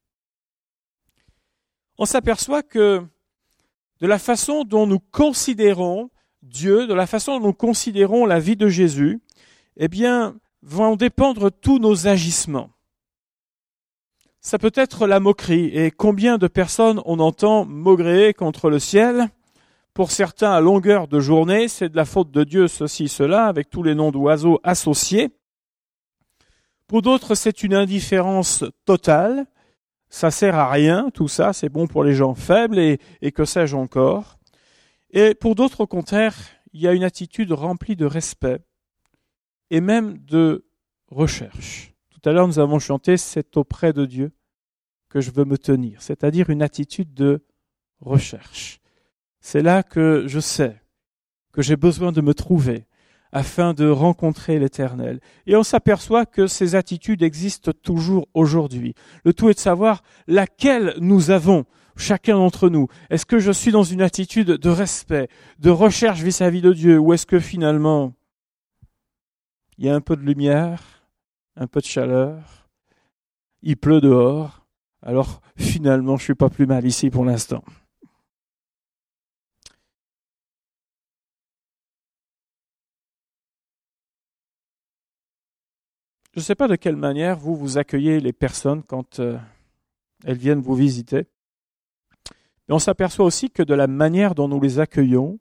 On 1.97 2.05
s'aperçoit 2.05 2.63
que 2.63 3.01
de 3.99 4.07
la 4.07 4.19
façon 4.19 4.63
dont 4.63 4.87
nous 4.87 4.99
considérons 4.99 6.09
Dieu, 6.41 6.87
de 6.87 6.93
la 6.93 7.07
façon 7.07 7.39
dont 7.39 7.47
nous 7.47 7.53
considérons 7.53 8.25
la 8.25 8.39
vie 8.39 8.55
de 8.55 8.67
Jésus, 8.67 9.21
eh 9.77 9.87
bien, 9.87 10.35
vont 10.63 10.95
dépendre 10.95 11.51
tous 11.51 11.79
nos 11.79 12.07
agissements 12.07 12.71
ça 14.41 14.57
peut 14.57 14.71
être 14.73 15.07
la 15.07 15.19
moquerie. 15.19 15.67
Et 15.67 15.91
combien 15.91 16.37
de 16.37 16.47
personnes 16.47 16.99
on 17.05 17.19
entend 17.19 17.63
maugréer 17.65 18.33
contre 18.33 18.69
le 18.69 18.79
ciel? 18.79 19.29
Pour 19.93 20.11
certains, 20.11 20.51
à 20.51 20.61
longueur 20.61 21.07
de 21.07 21.19
journée, 21.19 21.67
c'est 21.67 21.89
de 21.89 21.95
la 21.95 22.05
faute 22.05 22.31
de 22.31 22.43
Dieu, 22.43 22.67
ceci, 22.67 23.07
cela, 23.07 23.45
avec 23.45 23.69
tous 23.69 23.83
les 23.83 23.93
noms 23.93 24.11
d'oiseaux 24.11 24.59
associés. 24.63 25.29
Pour 26.91 27.01
d'autres, 27.01 27.35
c'est 27.35 27.63
une 27.63 27.73
indifférence 27.73 28.65
totale. 28.83 29.45
Ça 30.09 30.29
sert 30.29 30.55
à 30.55 30.69
rien, 30.69 31.09
tout 31.13 31.29
ça, 31.29 31.53
c'est 31.53 31.69
bon 31.69 31.87
pour 31.87 32.03
les 32.03 32.13
gens 32.13 32.35
faibles 32.35 32.77
et, 32.77 32.99
et 33.21 33.31
que 33.31 33.45
sais-je 33.45 33.77
encore. 33.77 34.37
Et 35.11 35.33
pour 35.33 35.55
d'autres, 35.55 35.79
au 35.79 35.87
contraire, 35.87 36.35
il 36.73 36.81
y 36.81 36.89
a 36.89 36.91
une 36.91 37.05
attitude 37.05 37.53
remplie 37.53 37.95
de 37.95 38.05
respect 38.05 38.59
et 39.69 39.79
même 39.79 40.17
de 40.17 40.65
recherche. 41.07 41.93
Tout 42.09 42.29
à 42.29 42.33
l'heure, 42.33 42.49
nous 42.49 42.59
avons 42.59 42.79
chanté 42.79 43.15
C'est 43.15 43.55
auprès 43.55 43.93
de 43.93 44.05
Dieu 44.05 44.33
que 45.07 45.21
je 45.21 45.31
veux 45.31 45.45
me 45.45 45.57
tenir, 45.57 46.01
c'est-à-dire 46.01 46.49
une 46.49 46.61
attitude 46.61 47.13
de 47.13 47.45
recherche. 48.01 48.81
C'est 49.39 49.61
là 49.61 49.81
que 49.81 50.25
je 50.27 50.41
sais 50.41 50.75
que 51.53 51.61
j'ai 51.61 51.77
besoin 51.77 52.11
de 52.11 52.19
me 52.19 52.33
trouver 52.33 52.85
afin 53.31 53.73
de 53.73 53.87
rencontrer 53.87 54.59
l'Éternel. 54.59 55.19
Et 55.47 55.55
on 55.55 55.63
s'aperçoit 55.63 56.25
que 56.25 56.47
ces 56.47 56.75
attitudes 56.75 57.23
existent 57.23 57.71
toujours 57.83 58.27
aujourd'hui. 58.33 58.93
Le 59.23 59.33
tout 59.33 59.49
est 59.49 59.53
de 59.53 59.59
savoir 59.59 60.03
laquelle 60.27 60.95
nous 60.99 61.31
avons, 61.31 61.65
chacun 61.95 62.35
d'entre 62.35 62.69
nous. 62.69 62.87
Est-ce 63.09 63.25
que 63.25 63.39
je 63.39 63.51
suis 63.51 63.71
dans 63.71 63.83
une 63.83 64.01
attitude 64.01 64.47
de 64.47 64.69
respect, 64.69 65.29
de 65.59 65.69
recherche 65.69 66.21
vis-à-vis 66.21 66.61
de 66.61 66.73
Dieu, 66.73 66.99
ou 66.99 67.13
est-ce 67.13 67.25
que 67.25 67.39
finalement 67.39 68.13
il 69.77 69.85
y 69.85 69.89
a 69.89 69.95
un 69.95 70.01
peu 70.01 70.15
de 70.15 70.21
lumière, 70.21 70.83
un 71.55 71.65
peu 71.65 71.79
de 71.79 71.85
chaleur, 71.85 72.69
il 73.63 73.77
pleut 73.77 74.01
dehors, 74.01 74.65
alors 75.01 75.41
finalement 75.57 76.17
je 76.17 76.23
suis 76.23 76.35
pas 76.35 76.49
plus 76.49 76.67
mal 76.67 76.85
ici 76.85 77.09
pour 77.09 77.25
l'instant. 77.25 77.63
Je 86.33 86.39
ne 86.39 86.43
sais 86.43 86.55
pas 86.55 86.67
de 86.67 86.75
quelle 86.75 86.95
manière 86.95 87.37
vous 87.37 87.55
vous 87.55 87.77
accueillez 87.77 88.19
les 88.19 88.31
personnes 88.31 88.83
quand 88.83 89.19
euh, 89.19 89.37
elles 90.23 90.37
viennent 90.37 90.61
vous 90.61 90.75
visiter. 90.75 91.25
Mais 92.67 92.75
on 92.75 92.79
s'aperçoit 92.79 93.25
aussi 93.25 93.49
que 93.49 93.63
de 93.63 93.73
la 93.73 93.87
manière 93.87 94.33
dont 94.33 94.47
nous 94.47 94.61
les 94.61 94.79
accueillons, 94.79 95.39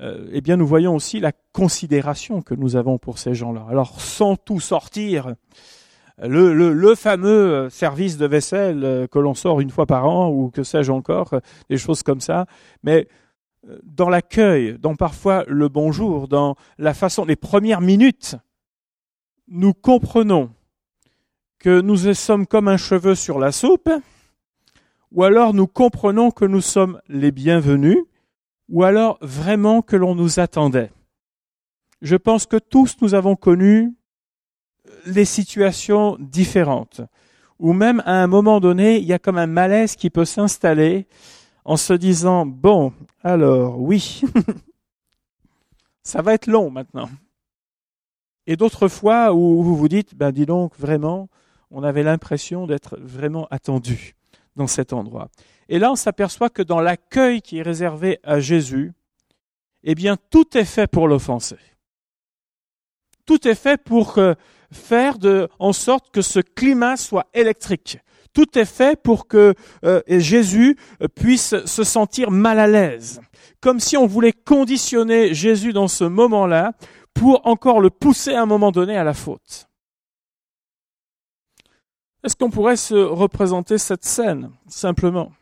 euh, 0.00 0.26
eh 0.32 0.40
bien, 0.40 0.56
nous 0.56 0.66
voyons 0.66 0.94
aussi 0.94 1.20
la 1.20 1.32
considération 1.52 2.40
que 2.40 2.54
nous 2.54 2.74
avons 2.76 2.96
pour 2.98 3.18
ces 3.18 3.34
gens-là. 3.34 3.66
Alors, 3.68 4.00
sans 4.00 4.36
tout 4.36 4.60
sortir, 4.60 5.34
le, 6.22 6.72
le, 6.72 6.94
fameux 6.94 7.68
service 7.70 8.16
de 8.16 8.26
vaisselle 8.26 8.84
euh, 8.84 9.06
que 9.06 9.18
l'on 9.18 9.34
sort 9.34 9.60
une 9.60 9.70
fois 9.70 9.86
par 9.86 10.06
an, 10.08 10.30
ou 10.30 10.50
que 10.50 10.62
sais-je 10.62 10.90
encore, 10.90 11.34
des 11.68 11.76
choses 11.76 12.02
comme 12.02 12.20
ça, 12.20 12.46
mais 12.82 13.08
euh, 13.68 13.78
dans 13.82 14.08
l'accueil, 14.08 14.78
dans 14.78 14.94
parfois 14.94 15.44
le 15.48 15.68
bonjour, 15.68 16.28
dans 16.28 16.56
la 16.78 16.94
façon, 16.94 17.24
les 17.24 17.36
premières 17.36 17.80
minutes, 17.80 18.36
nous 19.48 19.74
comprenons 19.74 20.50
que 21.58 21.80
nous 21.80 22.12
sommes 22.14 22.46
comme 22.46 22.68
un 22.68 22.76
cheveu 22.76 23.14
sur 23.14 23.38
la 23.38 23.52
soupe, 23.52 23.90
ou 25.12 25.22
alors 25.22 25.54
nous 25.54 25.66
comprenons 25.66 26.30
que 26.30 26.44
nous 26.44 26.60
sommes 26.60 27.00
les 27.08 27.30
bienvenus, 27.30 27.98
ou 28.68 28.82
alors 28.82 29.18
vraiment 29.20 29.82
que 29.82 29.96
l'on 29.96 30.14
nous 30.14 30.40
attendait. 30.40 30.90
Je 32.02 32.16
pense 32.16 32.46
que 32.46 32.58
tous 32.58 32.96
nous 33.00 33.14
avons 33.14 33.36
connu 33.36 33.94
les 35.06 35.24
situations 35.24 36.16
différentes, 36.18 37.00
ou 37.58 37.72
même 37.72 38.02
à 38.04 38.22
un 38.22 38.26
moment 38.26 38.60
donné, 38.60 38.98
il 38.98 39.04
y 39.04 39.12
a 39.12 39.18
comme 39.18 39.38
un 39.38 39.46
malaise 39.46 39.96
qui 39.96 40.10
peut 40.10 40.24
s'installer 40.24 41.06
en 41.64 41.76
se 41.76 41.94
disant, 41.94 42.44
bon, 42.44 42.92
alors 43.22 43.80
oui, 43.80 44.22
ça 46.02 46.20
va 46.20 46.34
être 46.34 46.46
long 46.46 46.70
maintenant. 46.70 47.08
Et 48.46 48.56
d'autres 48.56 48.88
fois 48.88 49.32
où 49.32 49.62
vous 49.62 49.76
vous 49.76 49.88
dites, 49.88 50.14
ben 50.14 50.32
dis 50.32 50.46
donc, 50.46 50.72
vraiment, 50.78 51.28
on 51.70 51.82
avait 51.82 52.02
l'impression 52.02 52.66
d'être 52.66 52.98
vraiment 53.00 53.46
attendu 53.50 54.14
dans 54.56 54.66
cet 54.66 54.92
endroit. 54.92 55.28
Et 55.68 55.78
là, 55.78 55.90
on 55.90 55.96
s'aperçoit 55.96 56.50
que 56.50 56.62
dans 56.62 56.80
l'accueil 56.80 57.40
qui 57.40 57.58
est 57.58 57.62
réservé 57.62 58.18
à 58.22 58.40
Jésus, 58.40 58.92
eh 59.82 59.94
bien, 59.94 60.16
tout 60.30 60.56
est 60.56 60.64
fait 60.64 60.86
pour 60.86 61.08
l'offenser. 61.08 61.58
Tout 63.26 63.48
est 63.48 63.54
fait 63.54 63.82
pour 63.82 64.18
faire 64.70 65.16
en 65.58 65.72
sorte 65.72 66.10
que 66.10 66.20
ce 66.20 66.40
climat 66.40 66.96
soit 66.96 67.26
électrique. 67.32 67.98
Tout 68.34 68.58
est 68.58 68.64
fait 68.64 69.00
pour 69.00 69.28
que 69.28 69.54
euh, 69.84 70.02
Jésus 70.08 70.76
puisse 71.14 71.64
se 71.64 71.84
sentir 71.84 72.30
mal 72.30 72.58
à 72.58 72.66
l'aise. 72.66 73.20
Comme 73.60 73.80
si 73.80 73.96
on 73.96 74.06
voulait 74.06 74.32
conditionner 74.32 75.32
Jésus 75.32 75.72
dans 75.72 75.88
ce 75.88 76.04
moment-là 76.04 76.72
pour 77.14 77.46
encore 77.46 77.80
le 77.80 77.90
pousser 77.90 78.34
à 78.34 78.42
un 78.42 78.46
moment 78.46 78.72
donné 78.72 78.96
à 78.96 79.04
la 79.04 79.14
faute. 79.14 79.68
Est-ce 82.24 82.36
qu'on 82.36 82.50
pourrait 82.50 82.76
se 82.76 82.94
représenter 82.94 83.78
cette 83.78 84.04
scène, 84.04 84.50
simplement? 84.66 85.32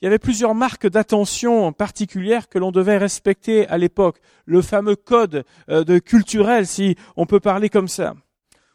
Il 0.00 0.06
y 0.06 0.08
avait 0.08 0.18
plusieurs 0.18 0.54
marques 0.54 0.88
d'attention 0.88 1.72
particulières 1.72 2.48
que 2.48 2.58
l'on 2.58 2.72
devait 2.72 2.98
respecter 2.98 3.68
à 3.68 3.78
l'époque. 3.78 4.18
Le 4.46 4.60
fameux 4.62 4.96
code 4.96 5.44
euh, 5.68 5.84
de 5.84 6.00
culturel, 6.00 6.66
si 6.66 6.96
on 7.14 7.24
peut 7.24 7.38
parler 7.38 7.68
comme 7.68 7.86
ça. 7.86 8.14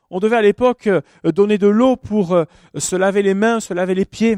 On 0.10 0.20
devait 0.20 0.38
à 0.38 0.42
l'époque 0.42 0.88
euh, 0.88 1.02
donner 1.24 1.58
de 1.58 1.68
l'eau 1.68 1.98
pour 1.98 2.34
euh, 2.34 2.46
se 2.78 2.96
laver 2.96 3.24
les 3.24 3.34
mains, 3.34 3.60
se 3.60 3.74
laver 3.74 3.94
les 3.94 4.06
pieds. 4.06 4.38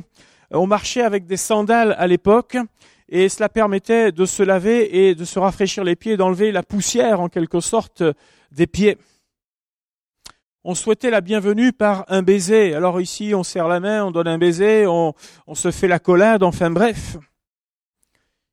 On 0.49 0.65
marchait 0.65 1.03
avec 1.03 1.27
des 1.27 1.37
sandales 1.37 1.95
à 1.99 2.07
l'époque 2.07 2.57
et 3.11 3.27
cela 3.27 3.49
permettait 3.49 4.11
de 4.11 4.25
se 4.25 4.43
laver 4.43 5.07
et 5.07 5.15
de 5.15 5.25
se 5.25 5.39
rafraîchir 5.39 5.83
les 5.83 5.95
pieds, 5.95 6.15
d'enlever 6.15 6.51
la 6.51 6.61
poussière 6.61 7.19
en 7.19 7.27
quelque 7.27 7.59
sorte 7.59 8.03
des 8.51 8.67
pieds. 8.67 8.97
on 10.63 10.75
souhaitait 10.75 11.09
la 11.09 11.21
bienvenue 11.21 11.73
par 11.73 12.05
un 12.09 12.21
baiser. 12.21 12.75
Alors 12.75 13.01
ici, 13.01 13.33
on 13.33 13.41
serre 13.43 13.67
la 13.67 13.79
main, 13.79 14.05
on 14.05 14.11
donne 14.11 14.27
un 14.27 14.37
baiser, 14.37 14.85
on, 14.85 15.15
se 15.55 15.71
fait 15.71 15.87
la 15.87 15.97
collade, 15.97 16.43
enfin 16.43 16.69
bref. 16.69 17.17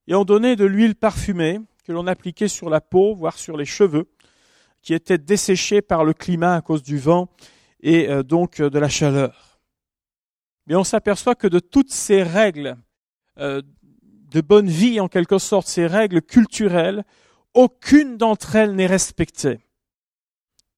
Et 0.07 0.15
on 0.15 0.25
donnait 0.25 0.57
de 0.57 0.65
l'huile 0.65 0.95
parfumée 0.95 1.61
que 1.85 1.93
l'on 1.93 2.07
appliquait 2.07 2.49
sur 2.49 2.71
la 2.71 2.81
peau, 2.81 3.15
voire 3.15 3.37
sur 3.37 3.59
les 3.59 3.67
cheveux, 3.67 4.09
qui 4.81 4.95
étaient 4.95 5.19
desséchés 5.19 5.83
par 5.83 6.05
le 6.05 6.15
climat 6.15 6.55
à 6.55 6.61
cause 6.63 6.83
du 6.83 6.97
vent 6.97 7.29
et 7.81 8.09
euh, 8.09 8.23
donc 8.23 8.63
de 8.63 8.79
la 8.79 8.89
chaleur. 8.89 9.61
Mais 10.67 10.77
on 10.77 10.85
s'aperçoit 10.85 11.35
que 11.35 11.47
de 11.47 11.59
toutes 11.59 11.93
ces 11.93 12.23
règles 12.23 12.77
euh, 13.39 13.61
de 14.37 14.43
bonne 14.43 14.69
vie, 14.69 15.01
en 15.01 15.09
quelque 15.09 15.39
sorte, 15.39 15.67
ces 15.67 15.87
règles 15.87 16.21
culturelles, 16.21 17.05
aucune 17.55 18.19
d'entre 18.19 18.55
elles 18.55 18.75
n'est 18.75 18.87
respectée. 18.87 19.61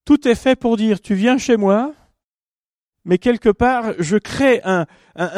Tout 0.05 0.29
est 0.29 0.37
fait 0.37 0.55
pour 0.55 0.77
dire 0.77 1.01
tu 1.01 1.17
viens 1.17 1.39
chez 1.39 1.57
moi, 1.57 1.93
mais 3.05 3.19
quelque 3.19 3.49
part 3.49 3.95
je 3.99 4.17
crée 4.17 4.61
un, 4.63 4.87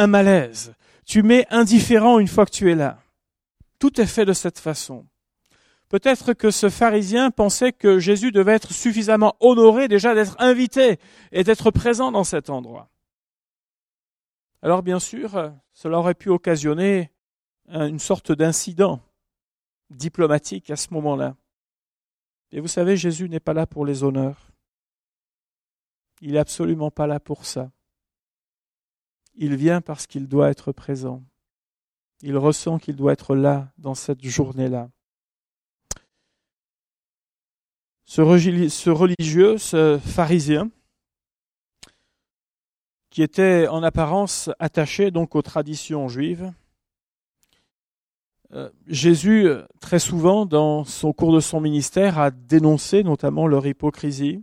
malaise. 0.06 0.74
Tu 1.06 1.22
m'es 1.22 1.46
indifférent 1.48 2.18
une 2.18 2.28
fois 2.28 2.44
que 2.44 2.50
tu 2.50 2.70
es 2.70 2.74
là. 2.74 2.98
Tout 3.78 3.98
est 4.02 4.06
fait 4.06 4.26
de 4.26 4.34
cette 4.34 4.58
façon. 4.58 5.06
Peut-être 5.88 6.34
que 6.34 6.50
ce 6.50 6.68
pharisien 6.68 7.30
pensait 7.30 7.72
que 7.72 7.98
Jésus 7.98 8.32
devait 8.32 8.52
être 8.52 8.74
suffisamment 8.74 9.34
honoré 9.40 9.88
déjà 9.88 10.14
d'être 10.14 10.36
invité 10.38 10.98
et 11.32 11.42
d'être 11.42 11.70
présent 11.70 12.12
dans 12.12 12.24
cet 12.24 12.50
endroit. 12.50 12.90
Alors 14.60 14.82
bien 14.82 15.00
sûr, 15.00 15.54
cela 15.72 15.98
aurait 15.98 16.12
pu 16.12 16.28
occasionner 16.28 17.10
une 17.70 17.98
sorte 17.98 18.32
d'incident 18.32 19.00
diplomatique 19.90 20.70
à 20.70 20.76
ce 20.76 20.92
moment-là. 20.94 21.36
Et 22.52 22.60
vous 22.60 22.68
savez, 22.68 22.96
Jésus 22.96 23.28
n'est 23.28 23.40
pas 23.40 23.54
là 23.54 23.66
pour 23.66 23.86
les 23.86 24.02
honneurs. 24.02 24.50
Il 26.20 26.32
n'est 26.32 26.38
absolument 26.38 26.90
pas 26.90 27.06
là 27.06 27.20
pour 27.20 27.46
ça. 27.46 27.70
Il 29.34 29.56
vient 29.56 29.80
parce 29.80 30.06
qu'il 30.06 30.28
doit 30.28 30.50
être 30.50 30.72
présent. 30.72 31.22
Il 32.22 32.36
ressent 32.36 32.78
qu'il 32.78 32.96
doit 32.96 33.12
être 33.12 33.34
là 33.34 33.72
dans 33.78 33.94
cette 33.94 34.22
journée-là. 34.22 34.90
Ce 38.04 38.20
religieux, 38.20 39.56
ce 39.56 39.98
pharisien, 39.98 40.70
qui 43.10 43.22
était 43.22 43.68
en 43.68 43.82
apparence 43.82 44.50
attaché 44.58 45.10
donc 45.10 45.34
aux 45.34 45.42
traditions 45.42 46.08
juives, 46.08 46.52
Jésus, 48.86 49.46
très 49.80 49.98
souvent, 49.98 50.44
dans 50.44 50.84
son 50.84 51.12
cours 51.12 51.32
de 51.32 51.40
son 51.40 51.60
ministère, 51.60 52.18
a 52.18 52.30
dénoncé 52.30 53.04
notamment 53.04 53.46
leur 53.46 53.66
hypocrisie, 53.66 54.42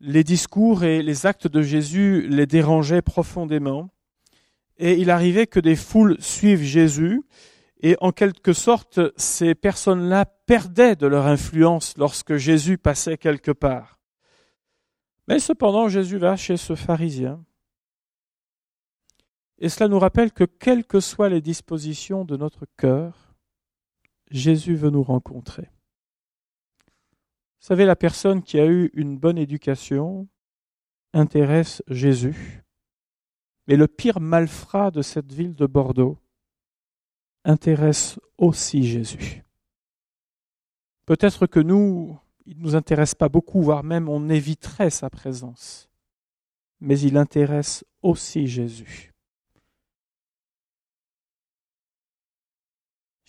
les 0.00 0.24
discours 0.24 0.84
et 0.84 1.02
les 1.02 1.26
actes 1.26 1.46
de 1.46 1.62
Jésus 1.62 2.26
les 2.28 2.46
dérangeaient 2.46 3.02
profondément. 3.02 3.90
Et 4.78 4.94
il 4.94 5.10
arrivait 5.10 5.46
que 5.46 5.60
des 5.60 5.76
foules 5.76 6.16
suivent 6.20 6.62
Jésus 6.62 7.22
et 7.82 7.96
en 8.00 8.12
quelque 8.12 8.52
sorte, 8.52 9.00
ces 9.16 9.54
personnes-là 9.54 10.26
perdaient 10.46 10.96
de 10.96 11.06
leur 11.06 11.26
influence 11.26 11.94
lorsque 11.96 12.36
Jésus 12.36 12.76
passait 12.76 13.16
quelque 13.16 13.52
part. 13.52 13.98
Mais 15.28 15.38
cependant, 15.38 15.88
Jésus 15.88 16.18
va 16.18 16.36
chez 16.36 16.56
ce 16.56 16.74
pharisien. 16.74 17.42
Et 19.60 19.68
cela 19.68 19.88
nous 19.88 19.98
rappelle 19.98 20.32
que 20.32 20.44
quelles 20.44 20.86
que 20.86 21.00
soient 21.00 21.28
les 21.28 21.42
dispositions 21.42 22.24
de 22.24 22.36
notre 22.36 22.66
cœur, 22.76 23.34
Jésus 24.30 24.74
veut 24.74 24.90
nous 24.90 25.02
rencontrer. 25.02 25.70
Vous 27.60 27.66
savez, 27.66 27.84
la 27.84 27.96
personne 27.96 28.42
qui 28.42 28.58
a 28.58 28.66
eu 28.66 28.90
une 28.94 29.18
bonne 29.18 29.36
éducation 29.36 30.28
intéresse 31.12 31.82
Jésus. 31.88 32.64
Mais 33.66 33.76
le 33.76 33.86
pire 33.86 34.18
malfrat 34.18 34.90
de 34.90 35.02
cette 35.02 35.30
ville 35.32 35.54
de 35.54 35.66
Bordeaux 35.66 36.18
intéresse 37.44 38.18
aussi 38.38 38.84
Jésus. 38.84 39.44
Peut-être 41.04 41.46
que 41.46 41.60
nous, 41.60 42.18
il 42.46 42.56
ne 42.56 42.62
nous 42.62 42.76
intéresse 42.76 43.14
pas 43.14 43.28
beaucoup, 43.28 43.60
voire 43.62 43.84
même 43.84 44.08
on 44.08 44.30
éviterait 44.30 44.90
sa 44.90 45.10
présence. 45.10 45.90
Mais 46.80 46.98
il 46.98 47.18
intéresse 47.18 47.84
aussi 48.02 48.46
Jésus. 48.46 49.09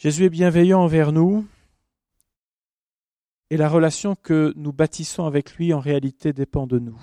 Jésus 0.01 0.25
est 0.25 0.29
bienveillant 0.31 0.81
envers 0.81 1.11
nous, 1.11 1.47
et 3.51 3.55
la 3.55 3.69
relation 3.69 4.15
que 4.15 4.51
nous 4.55 4.73
bâtissons 4.73 5.25
avec 5.25 5.53
lui 5.57 5.75
en 5.75 5.79
réalité 5.79 6.33
dépend 6.33 6.65
de 6.65 6.79
nous. 6.79 6.99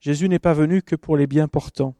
Jésus 0.00 0.28
n'est 0.28 0.40
pas 0.40 0.52
venu 0.52 0.82
que 0.82 0.96
pour 0.96 1.16
les 1.16 1.28
bien 1.28 1.46
portants, 1.46 1.94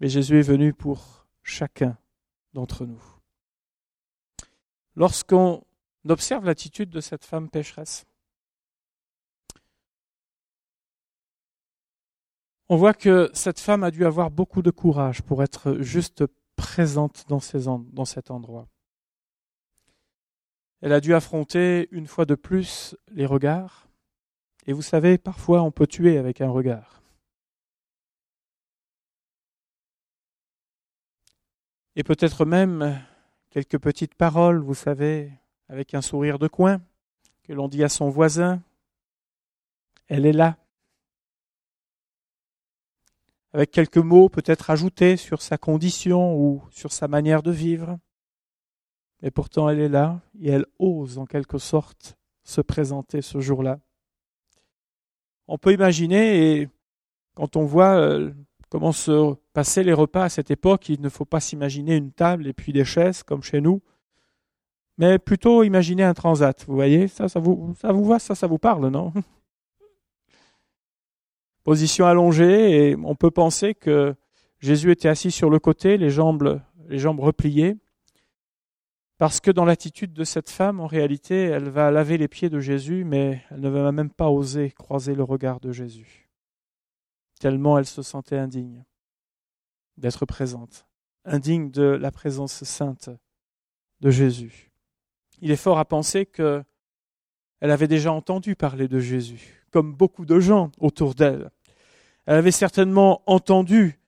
mais 0.00 0.08
Jésus 0.08 0.40
est 0.40 0.42
venu 0.42 0.74
pour 0.74 1.28
chacun 1.44 1.96
d'entre 2.52 2.84
nous. 2.84 3.00
Lorsqu'on 4.96 5.64
observe 6.08 6.46
l'attitude 6.46 6.90
de 6.90 7.00
cette 7.00 7.24
femme 7.24 7.48
pécheresse, 7.48 8.06
on 12.68 12.76
voit 12.76 12.92
que 12.92 13.30
cette 13.34 13.60
femme 13.60 13.84
a 13.84 13.92
dû 13.92 14.04
avoir 14.04 14.32
beaucoup 14.32 14.62
de 14.62 14.72
courage 14.72 15.22
pour 15.22 15.44
être 15.44 15.80
juste 15.80 16.24
présente 16.56 17.26
dans, 17.28 17.40
cet 18.04 18.30
endroit. 18.30 18.68
Elle 20.80 20.92
a 20.92 21.00
dû 21.00 21.14
affronter 21.14 21.88
une 21.92 22.06
fois 22.06 22.24
de 22.24 22.34
plus 22.34 22.96
les 23.12 23.26
regards. 23.26 23.88
Et 24.66 24.72
vous 24.72 24.82
savez, 24.82 25.18
parfois 25.18 25.62
on 25.62 25.70
peut 25.70 25.86
tuer 25.86 26.18
avec 26.18 26.40
un 26.40 26.50
regard. 26.50 27.02
Et 31.94 32.02
peut-être 32.02 32.44
même 32.44 33.00
quelques 33.50 33.78
petites 33.78 34.14
paroles, 34.14 34.58
vous 34.58 34.74
savez, 34.74 35.32
avec 35.68 35.94
un 35.94 36.02
sourire 36.02 36.38
de 36.38 36.48
coin, 36.48 36.82
que 37.44 37.52
l'on 37.52 37.68
dit 37.68 37.84
à 37.84 37.88
son 37.88 38.10
voisin, 38.10 38.60
elle 40.08 40.26
est 40.26 40.32
là. 40.32 40.58
Avec 43.52 43.70
quelques 43.70 43.96
mots 43.96 44.28
peut-être 44.28 44.70
ajoutés 44.70 45.16
sur 45.16 45.40
sa 45.40 45.56
condition 45.56 46.36
ou 46.36 46.62
sur 46.70 46.92
sa 46.92 47.08
manière 47.08 47.42
de 47.42 47.50
vivre. 47.50 47.98
Et 49.22 49.30
pourtant, 49.30 49.68
elle 49.68 49.80
est 49.80 49.88
là 49.88 50.20
et 50.40 50.50
elle 50.50 50.66
ose 50.78 51.18
en 51.18 51.26
quelque 51.26 51.58
sorte 51.58 52.16
se 52.44 52.60
présenter 52.60 53.22
ce 53.22 53.40
jour-là. 53.40 53.80
On 55.48 55.58
peut 55.58 55.72
imaginer, 55.72 56.60
et 56.60 56.68
quand 57.34 57.56
on 57.56 57.64
voit 57.64 57.96
euh, 57.96 58.32
comment 58.68 58.92
se 58.92 59.34
passaient 59.52 59.84
les 59.84 59.92
repas 59.92 60.24
à 60.24 60.28
cette 60.28 60.50
époque, 60.50 60.88
il 60.88 61.00
ne 61.00 61.08
faut 61.08 61.24
pas 61.24 61.40
s'imaginer 61.40 61.96
une 61.96 62.12
table 62.12 62.46
et 62.46 62.52
puis 62.52 62.72
des 62.72 62.84
chaises 62.84 63.22
comme 63.22 63.42
chez 63.42 63.60
nous, 63.60 63.80
mais 64.98 65.18
plutôt 65.18 65.62
imaginer 65.62 66.02
un 66.02 66.14
transat. 66.14 66.64
Vous 66.66 66.74
voyez, 66.74 67.08
ça, 67.08 67.28
ça 67.28 67.40
vous, 67.40 67.74
va, 67.82 68.18
ça 68.18 68.46
vous 68.46 68.58
parle, 68.58 68.88
non? 68.88 69.12
Position 71.66 72.06
allongée, 72.06 72.90
et 72.90 72.96
on 73.02 73.16
peut 73.16 73.32
penser 73.32 73.74
que 73.74 74.14
Jésus 74.60 74.92
était 74.92 75.08
assis 75.08 75.32
sur 75.32 75.50
le 75.50 75.58
côté, 75.58 75.96
les 75.98 76.10
jambes, 76.10 76.60
repliées, 77.18 77.76
parce 79.18 79.40
que 79.40 79.50
dans 79.50 79.64
l'attitude 79.64 80.12
de 80.12 80.22
cette 80.22 80.48
femme, 80.48 80.78
en 80.78 80.86
réalité, 80.86 81.34
elle 81.34 81.68
va 81.68 81.90
laver 81.90 82.18
les 82.18 82.28
pieds 82.28 82.50
de 82.50 82.60
Jésus, 82.60 83.02
mais 83.02 83.42
elle 83.50 83.62
ne 83.62 83.68
va 83.68 83.90
même 83.90 84.12
pas 84.12 84.30
oser 84.30 84.70
croiser 84.70 85.16
le 85.16 85.24
regard 85.24 85.58
de 85.58 85.72
Jésus. 85.72 86.30
Tellement 87.40 87.78
elle 87.78 87.86
se 87.86 88.02
sentait 88.02 88.38
indigne 88.38 88.84
d'être 89.96 90.24
présente, 90.24 90.86
indigne 91.24 91.72
de 91.72 91.82
la 91.82 92.12
présence 92.12 92.62
sainte 92.62 93.10
de 94.02 94.10
Jésus. 94.12 94.70
Il 95.40 95.50
est 95.50 95.56
fort 95.56 95.80
à 95.80 95.84
penser 95.84 96.26
que 96.26 96.62
elle 97.58 97.72
avait 97.72 97.88
déjà 97.88 98.12
entendu 98.12 98.54
parler 98.54 98.86
de 98.86 99.00
Jésus, 99.00 99.64
comme 99.72 99.92
beaucoup 99.92 100.26
de 100.26 100.38
gens 100.38 100.70
autour 100.78 101.16
d'elle. 101.16 101.50
Elle 102.26 102.36
avait 102.36 102.50
certainement 102.50 103.22
entendu 103.26 103.98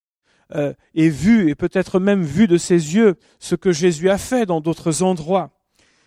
euh, 0.54 0.72
et 0.94 1.08
vu, 1.08 1.50
et 1.50 1.54
peut-être 1.54 2.00
même 2.00 2.22
vu 2.22 2.46
de 2.46 2.56
ses 2.56 2.94
yeux, 2.94 3.16
ce 3.38 3.54
que 3.54 3.72
Jésus 3.72 4.10
a 4.10 4.18
fait 4.18 4.46
dans 4.46 4.60
d'autres 4.60 5.02
endroits. 5.02 5.50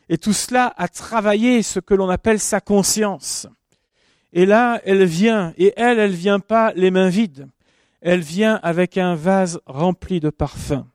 Et 0.10 0.18
tout 0.18 0.34
cela 0.34 0.74
a 0.78 0.88
travaillé 0.88 1.64
ce 1.64 1.80
que 1.80 1.94
l'on 1.94 2.10
appelle 2.10 2.40
sa 2.40 2.60
conscience. 2.60 3.48
Et 4.34 4.46
là, 4.46 4.82
elle 4.86 5.06
vient, 5.06 5.54
et 5.58 5.74
elle, 5.78 6.00
elle 6.00 6.12
vient 6.12 6.40
pas 6.40 6.74
les 6.74 6.92
mains 6.92 7.10
vides. 7.10 7.48
Elle 8.02 8.22
vient 8.22 8.60
avec 8.64 8.98
un 8.98 9.16
vase 9.16 9.62
rempli 9.66 10.20
de 10.20 10.30
parfums. 10.30 10.86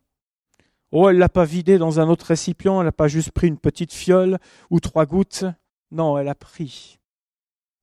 Oh, 0.92 1.08
elle 1.08 1.18
l'a 1.18 1.28
pas 1.28 1.44
vidé 1.44 1.78
dans 1.78 2.00
un 2.00 2.08
autre 2.08 2.26
récipient, 2.26 2.80
elle 2.80 2.86
n'a 2.86 2.92
pas 2.92 3.08
juste 3.08 3.32
pris 3.32 3.48
une 3.48 3.58
petite 3.58 3.92
fiole 3.92 4.38
ou 4.70 4.80
trois 4.80 5.06
gouttes. 5.06 5.44
Non, 5.90 6.18
elle 6.18 6.28
a 6.28 6.34
pris 6.34 6.98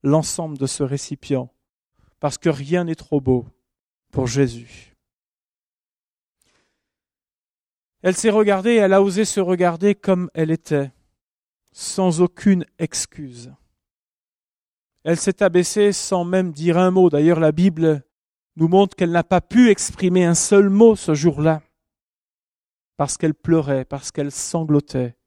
l'ensemble 0.03 0.57
de 0.57 0.65
ce 0.65 0.83
récipient, 0.83 1.49
parce 2.23 2.37
que 2.37 2.47
rien 2.47 2.85
n'est 2.85 2.95
trop 2.95 3.19
beau 3.19 3.45
pour 4.09 4.27
Jésus. 4.27 4.95
Elle 8.01 8.15
s'est 8.15 8.29
regardée, 8.29 8.75
elle 8.75 8.93
a 8.93 9.01
osé 9.01 9.25
se 9.25 9.41
regarder 9.41 9.93
comme 9.93 10.31
elle 10.33 10.49
était, 10.49 10.93
sans 11.73 12.21
aucune 12.21 12.65
excuse. 12.79 13.51
Elle 15.03 15.19
s'est 15.19 15.43
abaissée 15.43 15.91
sans 15.91 16.23
même 16.23 16.53
dire 16.53 16.77
un 16.77 16.91
mot. 16.91 17.09
D'ailleurs, 17.09 17.41
la 17.41 17.51
Bible 17.51 18.05
nous 18.55 18.69
montre 18.69 18.95
qu'elle 18.95 19.11
n'a 19.11 19.25
pas 19.25 19.41
pu 19.41 19.69
exprimer 19.69 20.23
un 20.23 20.33
seul 20.33 20.69
mot 20.69 20.95
ce 20.95 21.13
jour-là, 21.13 21.61
parce 22.95 23.17
qu'elle 23.17 23.35
pleurait, 23.35 23.83
parce 23.83 24.13
qu'elle 24.13 24.31
sanglotait, 24.31 25.17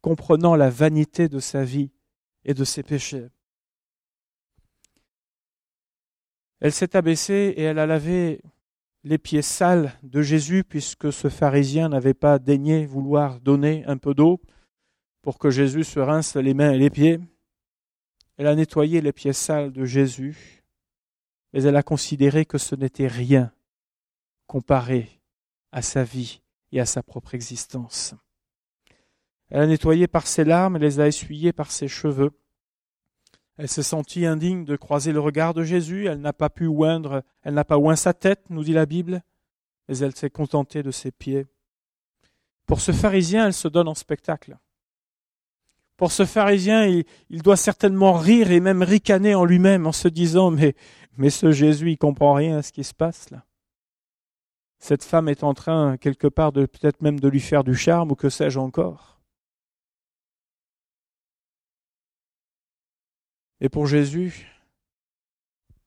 comprenant 0.00 0.54
la 0.54 0.70
vanité 0.70 1.28
de 1.28 1.40
sa 1.40 1.64
vie 1.64 1.90
et 2.44 2.54
de 2.54 2.62
ses 2.62 2.84
péchés. 2.84 3.30
Elle 6.60 6.72
s'est 6.72 6.94
abaissée 6.94 7.54
et 7.56 7.62
elle 7.62 7.78
a 7.78 7.86
lavé 7.86 8.42
les 9.02 9.18
pieds 9.18 9.42
sales 9.42 9.92
de 10.02 10.20
Jésus, 10.20 10.62
puisque 10.62 11.12
ce 11.12 11.28
pharisien 11.28 11.88
n'avait 11.88 12.14
pas 12.14 12.38
daigné 12.38 12.84
vouloir 12.84 13.40
donner 13.40 13.84
un 13.86 13.96
peu 13.96 14.14
d'eau 14.14 14.40
pour 15.22 15.38
que 15.38 15.50
Jésus 15.50 15.84
se 15.84 16.00
rince 16.00 16.36
les 16.36 16.54
mains 16.54 16.72
et 16.72 16.78
les 16.78 16.90
pieds. 16.90 17.18
Elle 18.36 18.46
a 18.46 18.54
nettoyé 18.54 19.00
les 19.00 19.12
pieds 19.12 19.32
sales 19.32 19.72
de 19.72 19.84
Jésus, 19.84 20.62
mais 21.52 21.62
elle 21.62 21.76
a 21.76 21.82
considéré 21.82 22.44
que 22.44 22.58
ce 22.58 22.74
n'était 22.74 23.06
rien 23.06 23.52
comparé 24.46 25.20
à 25.72 25.82
sa 25.82 26.04
vie 26.04 26.42
et 26.72 26.80
à 26.80 26.86
sa 26.86 27.02
propre 27.02 27.34
existence. 27.34 28.14
Elle 29.48 29.60
a 29.60 29.66
nettoyé 29.66 30.06
par 30.06 30.26
ses 30.26 30.44
larmes, 30.44 30.76
elle 30.76 30.82
les 30.82 31.00
a 31.00 31.08
essuyées 31.08 31.52
par 31.52 31.70
ses 31.72 31.88
cheveux. 31.88 32.32
Elle 33.60 33.68
s'est 33.68 33.82
sentie 33.82 34.24
indigne 34.24 34.64
de 34.64 34.74
croiser 34.74 35.12
le 35.12 35.20
regard 35.20 35.52
de 35.52 35.64
Jésus, 35.64 36.06
elle 36.06 36.22
n'a 36.22 36.32
pas 36.32 36.48
pu 36.48 36.66
oindre, 36.66 37.22
elle 37.42 37.52
n'a 37.52 37.62
pas 37.62 37.76
oint 37.76 37.94
sa 37.94 38.14
tête, 38.14 38.40
nous 38.48 38.64
dit 38.64 38.72
la 38.72 38.86
Bible, 38.86 39.22
mais 39.86 39.98
elle 39.98 40.16
s'est 40.16 40.30
contentée 40.30 40.82
de 40.82 40.90
ses 40.90 41.10
pieds. 41.10 41.46
Pour 42.64 42.80
ce 42.80 42.90
pharisien, 42.90 43.44
elle 43.44 43.52
se 43.52 43.68
donne 43.68 43.88
en 43.88 43.94
spectacle. 43.94 44.56
Pour 45.98 46.10
ce 46.10 46.24
pharisien, 46.24 46.86
il, 46.86 47.42
doit 47.42 47.58
certainement 47.58 48.14
rire 48.14 48.50
et 48.50 48.60
même 48.60 48.82
ricaner 48.82 49.34
en 49.34 49.44
lui-même 49.44 49.86
en 49.86 49.92
se 49.92 50.08
disant 50.08 50.50
mais, 50.50 50.74
ce 51.28 51.52
Jésus, 51.52 51.90
il 51.90 51.98
comprend 51.98 52.32
rien 52.32 52.56
à 52.56 52.62
ce 52.62 52.72
qui 52.72 52.82
se 52.82 52.94
passe 52.94 53.28
là. 53.28 53.44
Cette 54.78 55.04
femme 55.04 55.28
est 55.28 55.44
en 55.44 55.52
train 55.52 55.98
quelque 55.98 56.28
part 56.28 56.50
peut-être 56.50 57.02
même 57.02 57.20
de 57.20 57.28
lui 57.28 57.40
faire 57.40 57.62
du 57.62 57.74
charme 57.74 58.12
ou 58.12 58.14
que 58.14 58.30
sais-je 58.30 58.58
encore. 58.58 59.19
Et 63.60 63.68
pour 63.68 63.86
Jésus, 63.86 64.46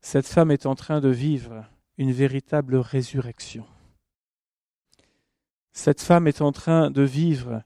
cette 0.01 0.27
femme 0.27 0.51
est 0.51 0.65
en 0.65 0.75
train 0.75 0.99
de 0.99 1.09
vivre 1.09 1.65
une 1.97 2.11
véritable 2.11 2.75
résurrection. 2.75 3.65
Cette 5.71 6.01
femme 6.01 6.27
est 6.27 6.41
en 6.41 6.51
train 6.51 6.91
de 6.91 7.01
vivre 7.01 7.63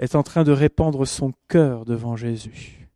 est 0.00 0.14
en 0.14 0.22
train 0.22 0.44
de 0.44 0.52
répandre 0.52 1.06
son 1.06 1.34
cœur 1.48 1.84
devant 1.84 2.16
Jésus. 2.16 2.88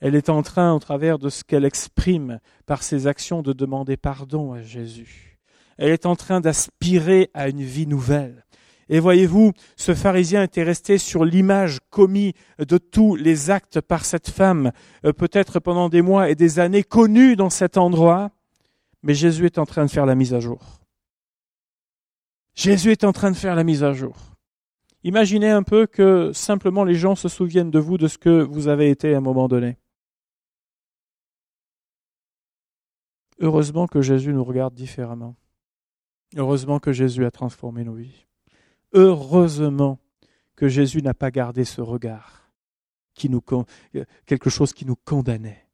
Elle 0.00 0.14
est 0.14 0.28
en 0.28 0.42
train, 0.42 0.72
au 0.72 0.78
travers 0.78 1.18
de 1.18 1.28
ce 1.28 1.42
qu'elle 1.42 1.64
exprime 1.64 2.38
par 2.64 2.82
ses 2.82 3.06
actions, 3.08 3.42
de 3.42 3.52
demander 3.52 3.96
pardon 3.96 4.52
à 4.52 4.62
Jésus. 4.62 5.40
Elle 5.78 5.90
est 5.90 6.06
en 6.06 6.14
train 6.14 6.40
d'aspirer 6.40 7.30
à 7.34 7.48
une 7.48 7.62
vie 7.62 7.88
nouvelle. 7.88 8.43
Et 8.88 9.00
voyez-vous, 9.00 9.52
ce 9.76 9.94
pharisien 9.94 10.42
était 10.42 10.62
resté 10.62 10.98
sur 10.98 11.24
l'image 11.24 11.80
commise 11.90 12.32
de 12.58 12.78
tous 12.78 13.16
les 13.16 13.50
actes 13.50 13.80
par 13.80 14.04
cette 14.04 14.28
femme, 14.28 14.72
euh, 15.04 15.12
peut-être 15.12 15.60
pendant 15.60 15.88
des 15.88 16.02
mois 16.02 16.30
et 16.30 16.34
des 16.34 16.58
années, 16.58 16.82
connue 16.82 17.36
dans 17.36 17.50
cet 17.50 17.76
endroit, 17.76 18.30
mais 19.02 19.14
Jésus 19.14 19.46
est 19.46 19.58
en 19.58 19.66
train 19.66 19.84
de 19.84 19.90
faire 19.90 20.06
la 20.06 20.14
mise 20.14 20.34
à 20.34 20.40
jour. 20.40 20.80
Jésus 22.54 22.92
est 22.92 23.04
en 23.04 23.12
train 23.12 23.30
de 23.30 23.36
faire 23.36 23.54
la 23.54 23.64
mise 23.64 23.82
à 23.82 23.92
jour. 23.92 24.16
Imaginez 25.02 25.50
un 25.50 25.62
peu 25.62 25.86
que 25.86 26.32
simplement 26.32 26.84
les 26.84 26.94
gens 26.94 27.14
se 27.14 27.28
souviennent 27.28 27.70
de 27.70 27.78
vous, 27.78 27.98
de 27.98 28.08
ce 28.08 28.16
que 28.16 28.42
vous 28.42 28.68
avez 28.68 28.90
été 28.90 29.14
à 29.14 29.18
un 29.18 29.20
moment 29.20 29.48
donné. 29.48 29.76
Heureusement 33.38 33.86
que 33.86 34.00
Jésus 34.00 34.32
nous 34.32 34.44
regarde 34.44 34.74
différemment. 34.74 35.36
Heureusement 36.36 36.78
que 36.78 36.92
Jésus 36.92 37.24
a 37.24 37.30
transformé 37.30 37.84
nos 37.84 37.94
vies. 37.94 38.26
Heureusement 38.94 39.98
que 40.56 40.68
Jésus 40.68 41.02
n'a 41.02 41.14
pas 41.14 41.30
gardé 41.30 41.64
ce 41.64 41.80
regard, 41.80 42.50
qui 43.14 43.28
nous, 43.28 43.42
quelque 44.24 44.50
chose 44.50 44.72
qui 44.72 44.86
nous 44.86 44.96
condamnait. 44.96 45.66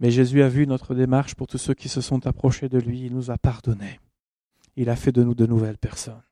Mais 0.00 0.10
Jésus 0.10 0.42
a 0.42 0.48
vu 0.48 0.66
notre 0.66 0.94
démarche 0.94 1.34
pour 1.34 1.46
tous 1.46 1.58
ceux 1.58 1.74
qui 1.74 1.88
se 1.88 2.00
sont 2.00 2.26
approchés 2.26 2.68
de 2.68 2.78
lui. 2.78 3.02
Il 3.02 3.14
nous 3.14 3.30
a 3.30 3.38
pardonné. 3.38 4.00
Il 4.76 4.90
a 4.90 4.96
fait 4.96 5.12
de 5.12 5.22
nous 5.22 5.34
de 5.34 5.46
nouvelles 5.46 5.78
personnes. 5.78 6.22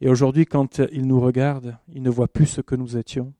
Et 0.00 0.08
aujourd'hui, 0.08 0.46
quand 0.46 0.80
il 0.92 1.06
nous 1.06 1.20
regarde, 1.20 1.76
il 1.92 2.02
ne 2.02 2.10
voit 2.10 2.28
plus 2.28 2.46
ce 2.46 2.60
que 2.60 2.74
nous 2.74 2.96
étions, 2.96 3.32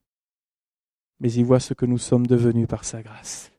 mais 1.21 1.33
il 1.33 1.45
voit 1.45 1.61
ce 1.61 1.75
que 1.75 1.87
nous 1.87 1.99
sommes 1.99 2.27
devenus 2.27 2.67
par 2.67 2.85
sa 2.85 3.03
grâce. 3.03 3.53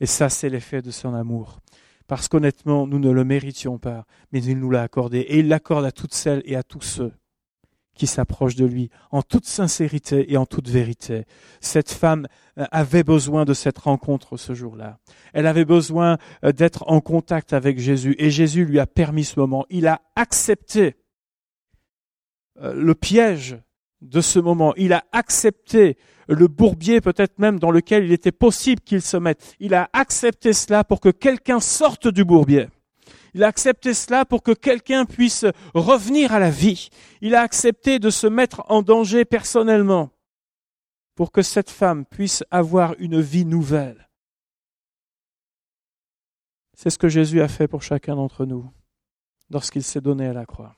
Et 0.00 0.06
ça, 0.06 0.28
c'est 0.28 0.48
l'effet 0.48 0.82
de 0.82 0.90
son 0.90 1.14
amour. 1.14 1.60
Parce 2.08 2.26
qu'honnêtement, 2.26 2.86
nous 2.86 2.98
ne 2.98 3.10
le 3.10 3.24
méritions 3.24 3.78
pas, 3.78 4.04
mais 4.32 4.42
il 4.42 4.58
nous 4.58 4.70
l'a 4.70 4.82
accordé. 4.82 5.18
Et 5.18 5.38
il 5.38 5.48
l'accorde 5.48 5.84
à 5.84 5.92
toutes 5.92 6.14
celles 6.14 6.42
et 6.46 6.56
à 6.56 6.64
tous 6.64 6.80
ceux 6.80 7.12
qui 7.98 8.06
s'approchent 8.06 8.54
de 8.54 8.64
lui, 8.64 8.90
en 9.10 9.22
toute 9.22 9.44
sincérité 9.44 10.32
et 10.32 10.36
en 10.36 10.46
toute 10.46 10.68
vérité. 10.68 11.24
Cette 11.60 11.90
femme 11.90 12.26
euh, 12.56 12.64
avait 12.70 13.02
besoin 13.02 13.44
de 13.44 13.52
cette 13.52 13.78
rencontre 13.78 14.36
ce 14.36 14.54
jour-là. 14.54 14.98
Elle 15.34 15.46
avait 15.46 15.64
besoin 15.64 16.16
euh, 16.44 16.52
d'être 16.52 16.84
en 16.86 17.00
contact 17.00 17.52
avec 17.52 17.78
Jésus, 17.78 18.14
et 18.18 18.30
Jésus 18.30 18.64
lui 18.64 18.78
a 18.78 18.86
permis 18.86 19.24
ce 19.24 19.38
moment. 19.38 19.66
Il 19.68 19.88
a 19.88 20.00
accepté 20.14 20.96
euh, 22.62 22.72
le 22.72 22.94
piège 22.94 23.58
de 24.00 24.20
ce 24.20 24.38
moment. 24.38 24.74
Il 24.76 24.92
a 24.92 25.04
accepté 25.12 25.96
le 26.28 26.46
bourbier 26.46 27.00
peut-être 27.00 27.38
même 27.38 27.58
dans 27.58 27.70
lequel 27.70 28.04
il 28.04 28.12
était 28.12 28.32
possible 28.32 28.80
qu'il 28.82 29.02
se 29.02 29.16
mette. 29.16 29.56
Il 29.60 29.74
a 29.74 29.88
accepté 29.92 30.52
cela 30.52 30.84
pour 30.84 31.00
que 31.00 31.08
quelqu'un 31.08 31.60
sorte 31.60 32.08
du 32.08 32.24
bourbier. 32.24 32.68
Il 33.34 33.44
a 33.44 33.48
accepté 33.48 33.94
cela 33.94 34.24
pour 34.24 34.42
que 34.42 34.52
quelqu'un 34.52 35.04
puisse 35.04 35.44
revenir 35.74 36.32
à 36.32 36.38
la 36.38 36.50
vie. 36.50 36.88
Il 37.20 37.34
a 37.34 37.42
accepté 37.42 37.98
de 37.98 38.10
se 38.10 38.26
mettre 38.26 38.62
en 38.68 38.82
danger 38.82 39.24
personnellement 39.24 40.10
pour 41.14 41.32
que 41.32 41.42
cette 41.42 41.70
femme 41.70 42.04
puisse 42.04 42.44
avoir 42.50 42.94
une 42.98 43.20
vie 43.20 43.44
nouvelle. 43.44 44.08
C'est 46.74 46.90
ce 46.90 46.98
que 46.98 47.08
Jésus 47.08 47.40
a 47.40 47.48
fait 47.48 47.66
pour 47.66 47.82
chacun 47.82 48.14
d'entre 48.14 48.46
nous 48.46 48.70
lorsqu'il 49.50 49.82
s'est 49.82 50.00
donné 50.00 50.26
à 50.26 50.32
la 50.32 50.46
croix. 50.46 50.77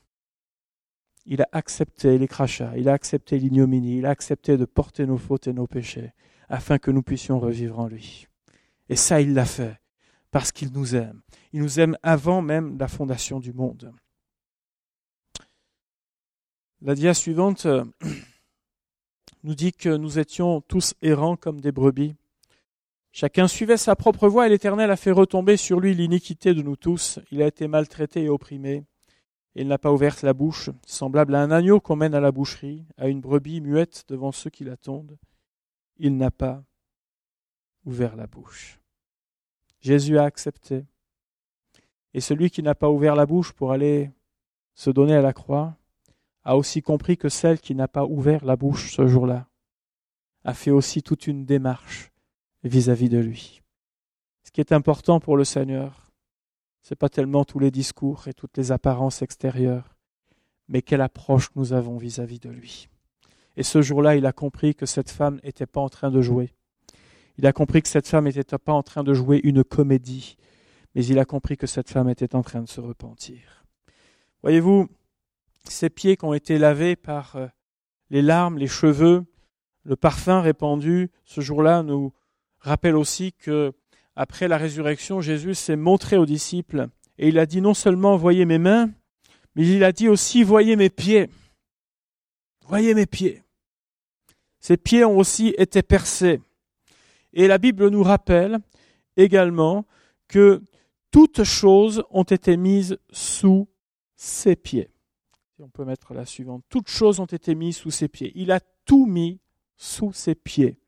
Il 1.25 1.41
a 1.41 1.49
accepté 1.51 2.17
les 2.17 2.27
crachats, 2.27 2.73
il 2.77 2.89
a 2.89 2.93
accepté 2.93 3.37
l'ignominie, 3.37 3.99
il 3.99 4.05
a 4.05 4.09
accepté 4.09 4.57
de 4.57 4.65
porter 4.65 5.05
nos 5.05 5.17
fautes 5.17 5.47
et 5.47 5.53
nos 5.53 5.67
péchés, 5.67 6.13
afin 6.49 6.77
que 6.77 6.91
nous 6.91 7.03
puissions 7.03 7.39
revivre 7.39 7.79
en 7.79 7.87
lui. 7.87 8.27
Et 8.89 8.95
ça, 8.95 9.21
il 9.21 9.33
l'a 9.33 9.45
fait, 9.45 9.79
parce 10.31 10.51
qu'il 10.51 10.71
nous 10.71 10.95
aime. 10.95 11.21
Il 11.53 11.61
nous 11.61 11.79
aime 11.79 11.97
avant 12.03 12.41
même 12.41 12.77
la 12.79 12.87
fondation 12.87 13.39
du 13.39 13.53
monde. 13.53 13.93
La 16.81 16.95
dia 16.95 17.13
suivante 17.13 17.67
euh, 17.67 17.85
nous 19.43 19.53
dit 19.53 19.71
que 19.71 19.89
nous 19.89 20.17
étions 20.17 20.61
tous 20.61 20.95
errants 21.03 21.35
comme 21.35 21.61
des 21.61 21.71
brebis. 21.71 22.15
Chacun 23.11 23.47
suivait 23.47 23.77
sa 23.77 23.95
propre 23.95 24.27
voie 24.27 24.47
et 24.47 24.49
l'Éternel 24.49 24.89
a 24.89 24.95
fait 24.95 25.11
retomber 25.11 25.57
sur 25.57 25.79
lui 25.79 25.93
l'iniquité 25.93 26.55
de 26.55 26.61
nous 26.61 26.77
tous. 26.77 27.19
Il 27.29 27.41
a 27.43 27.47
été 27.47 27.67
maltraité 27.67 28.23
et 28.23 28.29
opprimé. 28.29 28.83
Il 29.55 29.67
n'a 29.67 29.77
pas 29.77 29.91
ouvert 29.91 30.15
la 30.23 30.33
bouche, 30.33 30.69
semblable 30.85 31.35
à 31.35 31.41
un 31.41 31.51
agneau 31.51 31.79
qu'on 31.79 31.95
mène 31.95 32.13
à 32.13 32.21
la 32.21 32.31
boucherie, 32.31 32.85
à 32.97 33.07
une 33.07 33.19
brebis 33.19 33.61
muette 33.61 34.05
devant 34.07 34.31
ceux 34.31 34.49
qui 34.49 34.63
l'attendent. 34.63 35.17
Il 35.97 36.17
n'a 36.17 36.31
pas 36.31 36.63
ouvert 37.85 38.15
la 38.15 38.27
bouche. 38.27 38.79
Jésus 39.81 40.17
a 40.17 40.23
accepté. 40.23 40.85
Et 42.13 42.21
celui 42.21 42.49
qui 42.49 42.63
n'a 42.63 42.75
pas 42.75 42.89
ouvert 42.89 43.15
la 43.15 43.25
bouche 43.25 43.51
pour 43.51 43.71
aller 43.71 44.11
se 44.73 44.89
donner 44.89 45.15
à 45.15 45.21
la 45.21 45.33
croix 45.33 45.75
a 46.43 46.57
aussi 46.57 46.81
compris 46.81 47.17
que 47.17 47.29
celle 47.29 47.59
qui 47.59 47.75
n'a 47.75 47.87
pas 47.87 48.05
ouvert 48.05 48.45
la 48.45 48.55
bouche 48.55 48.95
ce 48.95 49.07
jour-là 49.07 49.47
a 50.43 50.53
fait 50.53 50.71
aussi 50.71 51.03
toute 51.03 51.27
une 51.27 51.45
démarche 51.45 52.11
vis-à-vis 52.63 53.09
de 53.09 53.19
lui. 53.19 53.61
Ce 54.43 54.51
qui 54.51 54.61
est 54.61 54.71
important 54.71 55.19
pour 55.19 55.37
le 55.37 55.43
Seigneur, 55.43 56.10
n'est 56.89 56.95
pas 56.95 57.09
tellement 57.09 57.45
tous 57.45 57.59
les 57.59 57.71
discours 57.71 58.27
et 58.27 58.33
toutes 58.33 58.57
les 58.57 58.71
apparences 58.71 59.21
extérieures, 59.21 59.95
mais 60.67 60.81
quelle 60.81 61.01
approche 61.01 61.49
nous 61.55 61.73
avons 61.73 61.97
vis-à-vis 61.97 62.39
de 62.39 62.49
lui. 62.49 62.89
Et 63.57 63.63
ce 63.63 63.81
jour-là, 63.81 64.15
il 64.15 64.25
a 64.25 64.33
compris 64.33 64.75
que 64.75 64.85
cette 64.85 65.09
femme 65.09 65.39
n'était 65.43 65.65
pas 65.65 65.81
en 65.81 65.89
train 65.89 66.09
de 66.09 66.21
jouer. 66.21 66.53
Il 67.37 67.45
a 67.45 67.53
compris 67.53 67.81
que 67.81 67.87
cette 67.87 68.07
femme 68.07 68.25
n'était 68.25 68.57
pas 68.57 68.73
en 68.73 68.83
train 68.83 69.03
de 69.03 69.13
jouer 69.13 69.41
une 69.43 69.63
comédie, 69.63 70.37
mais 70.95 71.05
il 71.05 71.19
a 71.19 71.25
compris 71.25 71.57
que 71.57 71.67
cette 71.67 71.89
femme 71.89 72.09
était 72.09 72.35
en 72.35 72.41
train 72.41 72.61
de 72.61 72.67
se 72.67 72.81
repentir. 72.81 73.65
Voyez-vous, 74.41 74.87
ces 75.65 75.89
pieds 75.89 76.17
qui 76.17 76.25
ont 76.25 76.33
été 76.33 76.57
lavés 76.57 76.95
par 76.95 77.35
euh, 77.35 77.47
les 78.09 78.21
larmes, 78.21 78.57
les 78.57 78.67
cheveux, 78.67 79.25
le 79.83 79.95
parfum 79.95 80.41
répandu, 80.41 81.11
ce 81.23 81.41
jour-là 81.41 81.83
nous 81.83 82.13
rappelle 82.59 82.95
aussi 82.95 83.33
que 83.33 83.73
après 84.15 84.47
la 84.47 84.57
résurrection, 84.57 85.21
Jésus 85.21 85.55
s'est 85.55 85.75
montré 85.75 86.17
aux 86.17 86.25
disciples 86.25 86.87
et 87.17 87.29
il 87.29 87.39
a 87.39 87.45
dit 87.45 87.61
non 87.61 87.73
seulement 87.73 88.17
voyez 88.17 88.45
mes 88.45 88.57
mains, 88.57 88.89
mais 89.55 89.67
il 89.67 89.83
a 89.83 89.91
dit 89.91 90.07
aussi 90.07 90.43
voyez 90.43 90.75
mes 90.75 90.89
pieds. 90.89 91.29
Voyez 92.67 92.93
mes 92.93 93.05
pieds. 93.05 93.43
Ces 94.59 94.77
pieds 94.77 95.03
ont 95.03 95.17
aussi 95.17 95.53
été 95.57 95.81
percés. 95.81 96.41
Et 97.33 97.47
la 97.47 97.57
Bible 97.57 97.89
nous 97.89 98.03
rappelle 98.03 98.59
également 99.17 99.85
que 100.27 100.61
toutes 101.09 101.43
choses 101.43 102.03
ont 102.09 102.23
été 102.23 102.57
mises 102.57 102.97
sous 103.11 103.67
ses 104.15 104.55
pieds. 104.55 104.89
On 105.59 105.69
peut 105.69 105.85
mettre 105.85 106.13
la 106.13 106.25
suivante. 106.25 106.63
Toutes 106.69 106.89
choses 106.89 107.19
ont 107.19 107.25
été 107.25 107.53
mises 107.55 107.77
sous 107.77 107.91
ses 107.91 108.07
pieds. 108.07 108.31
Il 108.35 108.51
a 108.51 108.59
tout 108.85 109.05
mis 109.05 109.39
sous 109.77 110.11
ses 110.11 110.33
pieds. 110.33 110.79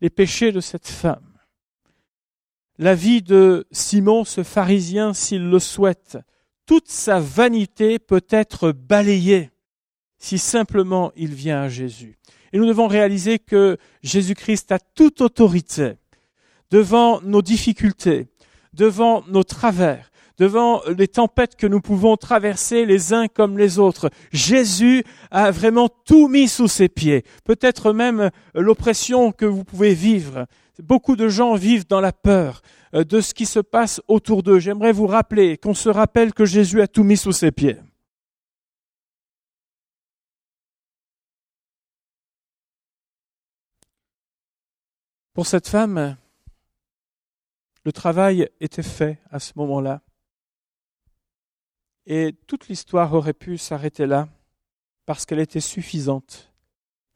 Les 0.00 0.10
péchés 0.10 0.52
de 0.52 0.60
cette 0.60 0.86
femme. 0.86 1.31
La 2.82 2.96
vie 2.96 3.22
de 3.22 3.64
Simon, 3.70 4.24
ce 4.24 4.42
pharisien, 4.42 5.14
s'il 5.14 5.48
le 5.48 5.60
souhaite. 5.60 6.18
Toute 6.66 6.88
sa 6.88 7.20
vanité 7.20 8.00
peut 8.00 8.26
être 8.28 8.72
balayée 8.72 9.50
si 10.18 10.36
simplement 10.36 11.12
il 11.14 11.32
vient 11.32 11.60
à 11.62 11.68
Jésus. 11.68 12.18
Et 12.52 12.58
nous 12.58 12.66
devons 12.66 12.88
réaliser 12.88 13.38
que 13.38 13.76
Jésus-Christ 14.02 14.72
a 14.72 14.80
toute 14.80 15.20
autorité 15.20 15.92
devant 16.72 17.20
nos 17.20 17.40
difficultés, 17.40 18.26
devant 18.74 19.22
nos 19.28 19.44
travers, 19.44 20.10
devant 20.38 20.82
les 20.88 21.06
tempêtes 21.06 21.54
que 21.54 21.68
nous 21.68 21.80
pouvons 21.80 22.16
traverser 22.16 22.84
les 22.84 23.12
uns 23.12 23.28
comme 23.28 23.58
les 23.58 23.78
autres. 23.78 24.10
Jésus 24.32 25.04
a 25.30 25.52
vraiment 25.52 25.88
tout 25.88 26.26
mis 26.26 26.48
sous 26.48 26.66
ses 26.66 26.88
pieds, 26.88 27.22
peut-être 27.44 27.92
même 27.92 28.32
l'oppression 28.54 29.30
que 29.30 29.46
vous 29.46 29.62
pouvez 29.62 29.94
vivre. 29.94 30.46
Beaucoup 30.82 31.14
de 31.14 31.28
gens 31.28 31.54
vivent 31.54 31.86
dans 31.86 32.00
la 32.00 32.12
peur 32.12 32.60
euh, 32.92 33.04
de 33.04 33.20
ce 33.20 33.34
qui 33.34 33.46
se 33.46 33.60
passe 33.60 34.02
autour 34.08 34.42
d'eux. 34.42 34.58
J'aimerais 34.58 34.90
vous 34.90 35.06
rappeler 35.06 35.56
qu'on 35.56 35.74
se 35.74 35.88
rappelle 35.88 36.34
que 36.34 36.44
Jésus 36.44 36.80
a 36.80 36.88
tout 36.88 37.04
mis 37.04 37.16
sous 37.16 37.30
ses 37.30 37.52
pieds. 37.52 37.76
Pour 45.34 45.46
cette 45.46 45.68
femme, 45.68 46.16
le 47.84 47.92
travail 47.92 48.48
était 48.58 48.82
fait 48.82 49.20
à 49.30 49.38
ce 49.38 49.52
moment-là. 49.56 50.02
Et 52.06 52.34
toute 52.48 52.66
l'histoire 52.66 53.14
aurait 53.14 53.34
pu 53.34 53.56
s'arrêter 53.56 54.06
là 54.06 54.28
parce 55.06 55.26
qu'elle 55.26 55.38
était 55.38 55.60
suffisante. 55.60 56.51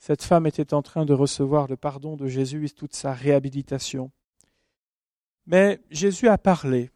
Cette 0.06 0.22
femme 0.22 0.46
était 0.46 0.72
en 0.72 0.82
train 0.82 1.04
de 1.04 1.12
recevoir 1.12 1.66
le 1.66 1.76
pardon 1.76 2.14
de 2.14 2.28
Jésus 2.28 2.64
et 2.64 2.70
toute 2.70 2.94
sa 2.94 3.12
réhabilitation. 3.12 4.12
Mais 5.46 5.80
Jésus 5.90 6.28
a 6.28 6.38
parlé 6.38 6.92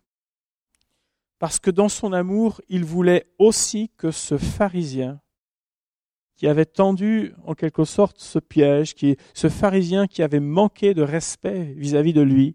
parce 1.40 1.58
que 1.58 1.72
dans 1.72 1.88
son 1.88 2.12
amour, 2.12 2.60
il 2.68 2.84
voulait 2.84 3.26
aussi 3.40 3.90
que 3.96 4.12
ce 4.12 4.38
pharisien 4.38 5.20
qui 6.36 6.46
avait 6.46 6.66
tendu 6.66 7.34
en 7.42 7.54
quelque 7.54 7.82
sorte 7.82 8.20
ce 8.20 8.38
piège, 8.38 8.94
qui, 8.94 9.16
ce 9.34 9.48
pharisien 9.48 10.06
qui 10.06 10.22
avait 10.22 10.38
manqué 10.38 10.94
de 10.94 11.02
respect 11.02 11.74
vis-à-vis 11.76 12.12
de 12.12 12.22
lui, 12.22 12.54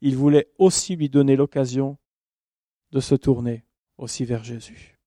il 0.00 0.16
voulait 0.16 0.48
aussi 0.58 0.96
lui 0.96 1.10
donner 1.10 1.36
l'occasion 1.36 1.96
de 2.90 2.98
se 2.98 3.14
tourner 3.14 3.64
aussi 3.98 4.24
vers 4.24 4.42
Jésus. 4.42 4.98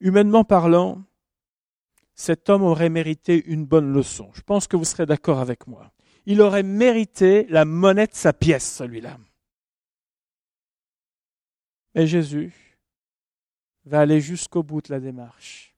Humainement 0.00 0.42
parlant, 0.42 1.04
cet 2.14 2.48
homme 2.48 2.62
aurait 2.62 2.90
mérité 2.90 3.44
une 3.46 3.64
bonne 3.64 3.92
leçon. 3.92 4.30
Je 4.34 4.42
pense 4.42 4.66
que 4.66 4.76
vous 4.76 4.84
serez 4.84 5.06
d'accord 5.06 5.40
avec 5.40 5.66
moi. 5.66 5.92
Il 6.26 6.40
aurait 6.40 6.62
mérité 6.62 7.46
la 7.48 7.64
monnaie 7.64 8.06
de 8.06 8.14
sa 8.14 8.32
pièce, 8.32 8.76
celui-là. 8.76 9.18
Mais 11.94 12.06
Jésus 12.06 12.78
va 13.84 14.00
aller 14.00 14.20
jusqu'au 14.20 14.62
bout 14.62 14.80
de 14.80 14.92
la 14.92 15.00
démarche 15.00 15.74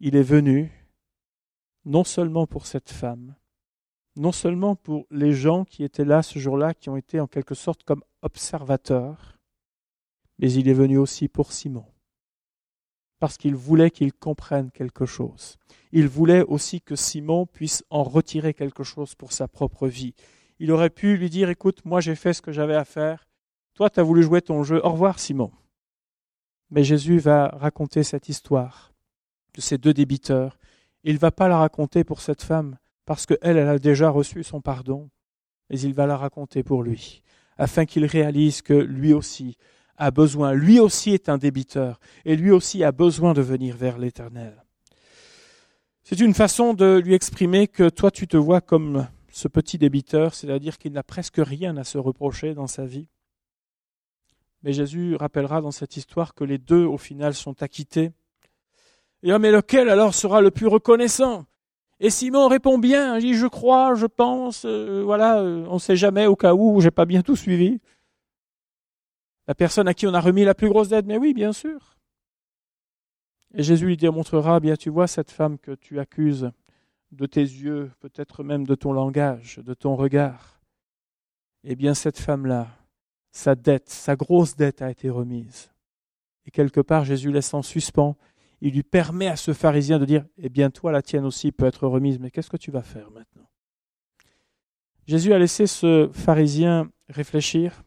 il 0.00 0.16
est 0.16 0.22
venu 0.22 0.72
non 1.84 2.04
seulement 2.04 2.46
pour 2.46 2.66
cette 2.66 2.90
femme, 2.90 3.34
non 4.16 4.32
seulement 4.32 4.74
pour 4.74 5.06
les 5.10 5.32
gens 5.32 5.64
qui 5.64 5.84
étaient 5.84 6.04
là 6.04 6.22
ce 6.22 6.38
jour-là, 6.38 6.74
qui 6.74 6.88
ont 6.88 6.96
été 6.96 7.20
en 7.20 7.26
quelque 7.26 7.54
sorte 7.54 7.84
comme 7.84 8.02
observateurs, 8.22 9.38
mais 10.38 10.52
il 10.52 10.68
est 10.68 10.74
venu 10.74 10.98
aussi 10.98 11.28
pour 11.28 11.52
Simon, 11.52 11.84
parce 13.20 13.36
qu'il 13.36 13.54
voulait 13.54 13.90
qu'il 13.90 14.12
comprenne 14.12 14.70
quelque 14.72 15.06
chose. 15.06 15.58
Il 15.92 16.08
voulait 16.08 16.42
aussi 16.42 16.80
que 16.80 16.96
Simon 16.96 17.46
puisse 17.46 17.84
en 17.90 18.02
retirer 18.02 18.54
quelque 18.54 18.82
chose 18.82 19.14
pour 19.14 19.32
sa 19.32 19.46
propre 19.46 19.86
vie. 19.86 20.14
Il 20.58 20.72
aurait 20.72 20.90
pu 20.90 21.16
lui 21.16 21.30
dire, 21.30 21.50
écoute, 21.50 21.84
moi 21.84 22.00
j'ai 22.00 22.14
fait 22.14 22.32
ce 22.32 22.42
que 22.42 22.50
j'avais 22.50 22.74
à 22.74 22.84
faire, 22.84 23.28
toi 23.74 23.90
tu 23.90 24.00
as 24.00 24.02
voulu 24.02 24.22
jouer 24.22 24.40
ton 24.40 24.62
jeu, 24.62 24.84
au 24.84 24.90
revoir 24.90 25.18
Simon. 25.18 25.52
Mais 26.70 26.82
Jésus 26.82 27.18
va 27.18 27.48
raconter 27.48 28.02
cette 28.02 28.28
histoire 28.28 28.92
de 29.54 29.60
ces 29.60 29.78
deux 29.78 29.92
débiteurs. 29.92 30.58
Il 31.04 31.14
ne 31.14 31.18
va 31.18 31.30
pas 31.30 31.48
la 31.48 31.58
raconter 31.58 32.04
pour 32.04 32.20
cette 32.20 32.42
femme, 32.42 32.78
parce 33.04 33.26
qu'elle, 33.26 33.56
elle 33.56 33.68
a 33.68 33.78
déjà 33.78 34.08
reçu 34.08 34.44
son 34.44 34.60
pardon, 34.60 35.10
mais 35.68 35.78
il 35.80 35.92
va 35.94 36.06
la 36.06 36.16
raconter 36.16 36.62
pour 36.62 36.82
lui, 36.82 37.22
afin 37.58 37.84
qu'il 37.84 38.04
réalise 38.06 38.62
que 38.62 38.74
lui 38.74 39.12
aussi 39.12 39.56
a 40.00 40.10
besoin, 40.10 40.54
lui 40.54 40.80
aussi 40.80 41.10
est 41.10 41.28
un 41.28 41.38
débiteur, 41.38 42.00
et 42.24 42.34
lui 42.34 42.50
aussi 42.50 42.82
a 42.82 42.90
besoin 42.90 43.34
de 43.34 43.42
venir 43.42 43.76
vers 43.76 43.98
l'Éternel. 43.98 44.64
C'est 46.02 46.18
une 46.18 46.34
façon 46.34 46.74
de 46.74 47.00
lui 47.04 47.14
exprimer 47.14 47.68
que 47.68 47.88
toi 47.88 48.10
tu 48.10 48.26
te 48.26 48.36
vois 48.36 48.60
comme 48.60 49.06
ce 49.30 49.46
petit 49.46 49.78
débiteur, 49.78 50.34
c'est-à-dire 50.34 50.78
qu'il 50.78 50.92
n'a 50.92 51.02
presque 51.04 51.38
rien 51.38 51.76
à 51.76 51.84
se 51.84 51.98
reprocher 51.98 52.54
dans 52.54 52.66
sa 52.66 52.84
vie. 52.84 53.08
Mais 54.62 54.72
Jésus 54.72 55.14
rappellera 55.16 55.60
dans 55.60 55.70
cette 55.70 55.96
histoire 55.96 56.34
que 56.34 56.44
les 56.44 56.58
deux, 56.58 56.84
au 56.84 56.98
final, 56.98 57.34
sont 57.34 57.62
acquittés 57.62 58.12
et 59.22 59.38
mais 59.38 59.50
lequel 59.50 59.90
alors 59.90 60.14
sera 60.14 60.40
le 60.40 60.50
plus 60.50 60.66
reconnaissant 60.66 61.44
Et 62.00 62.08
Simon 62.08 62.48
répond 62.48 62.78
bien, 62.78 63.18
il 63.18 63.20
dit 63.20 63.34
je 63.34 63.46
crois, 63.46 63.94
je 63.94 64.06
pense, 64.06 64.64
euh, 64.64 65.02
voilà, 65.04 65.40
euh, 65.40 65.66
on 65.68 65.74
ne 65.74 65.78
sait 65.78 65.96
jamais 65.96 66.26
au 66.26 66.36
cas 66.36 66.54
où, 66.54 66.80
j'ai 66.80 66.90
pas 66.90 67.04
bien 67.04 67.20
tout 67.20 67.36
suivi. 67.36 67.80
La 69.50 69.56
personne 69.56 69.88
à 69.88 69.94
qui 69.94 70.06
on 70.06 70.14
a 70.14 70.20
remis 70.20 70.44
la 70.44 70.54
plus 70.54 70.68
grosse 70.68 70.90
dette, 70.90 71.06
mais 71.06 71.18
oui, 71.18 71.34
bien 71.34 71.52
sûr. 71.52 71.96
Et 73.52 73.64
Jésus 73.64 73.84
lui 73.84 73.96
démontrera, 73.96 74.60
bien 74.60 74.76
tu 74.76 74.90
vois 74.90 75.08
cette 75.08 75.32
femme 75.32 75.58
que 75.58 75.72
tu 75.72 75.98
accuses 75.98 76.52
de 77.10 77.26
tes 77.26 77.40
yeux, 77.40 77.90
peut-être 77.98 78.44
même 78.44 78.64
de 78.64 78.76
ton 78.76 78.92
langage, 78.92 79.58
de 79.58 79.74
ton 79.74 79.96
regard. 79.96 80.60
Eh 81.64 81.74
bien 81.74 81.94
cette 81.94 82.20
femme-là, 82.20 82.68
sa 83.32 83.56
dette, 83.56 83.90
sa 83.90 84.14
grosse 84.14 84.54
dette 84.54 84.82
a 84.82 84.90
été 84.92 85.10
remise. 85.10 85.72
Et 86.46 86.52
quelque 86.52 86.80
part, 86.80 87.04
Jésus 87.04 87.32
laisse 87.32 87.52
en 87.52 87.62
suspens 87.62 88.16
il 88.60 88.74
lui 88.74 88.84
permet 88.84 89.26
à 89.26 89.34
ce 89.34 89.52
pharisien 89.52 89.98
de 89.98 90.04
dire, 90.04 90.24
eh 90.38 90.48
bien 90.48 90.70
toi, 90.70 90.92
la 90.92 91.02
tienne 91.02 91.24
aussi 91.24 91.50
peut 91.50 91.66
être 91.66 91.88
remise, 91.88 92.20
mais 92.20 92.30
qu'est-ce 92.30 92.50
que 92.50 92.56
tu 92.56 92.70
vas 92.70 92.82
faire 92.82 93.10
maintenant? 93.10 93.50
Jésus 95.08 95.32
a 95.32 95.40
laissé 95.40 95.66
ce 95.66 96.08
pharisien 96.12 96.88
réfléchir, 97.08 97.82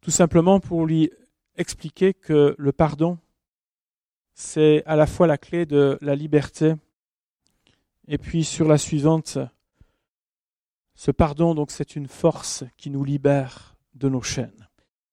tout 0.00 0.10
simplement 0.10 0.60
pour 0.60 0.86
lui 0.86 1.10
expliquer 1.56 2.14
que 2.14 2.54
le 2.58 2.72
pardon, 2.72 3.18
c'est 4.34 4.82
à 4.86 4.96
la 4.96 5.06
fois 5.06 5.26
la 5.26 5.38
clé 5.38 5.66
de 5.66 5.98
la 6.00 6.14
liberté, 6.14 6.74
et 8.08 8.18
puis 8.18 8.44
sur 8.44 8.66
la 8.66 8.78
suivante, 8.78 9.38
ce 10.94 11.10
pardon, 11.10 11.54
donc, 11.54 11.70
c'est 11.70 11.96
une 11.96 12.08
force 12.08 12.64
qui 12.76 12.90
nous 12.90 13.04
libère 13.04 13.76
de 13.94 14.10
nos 14.10 14.20
chaînes. 14.20 14.68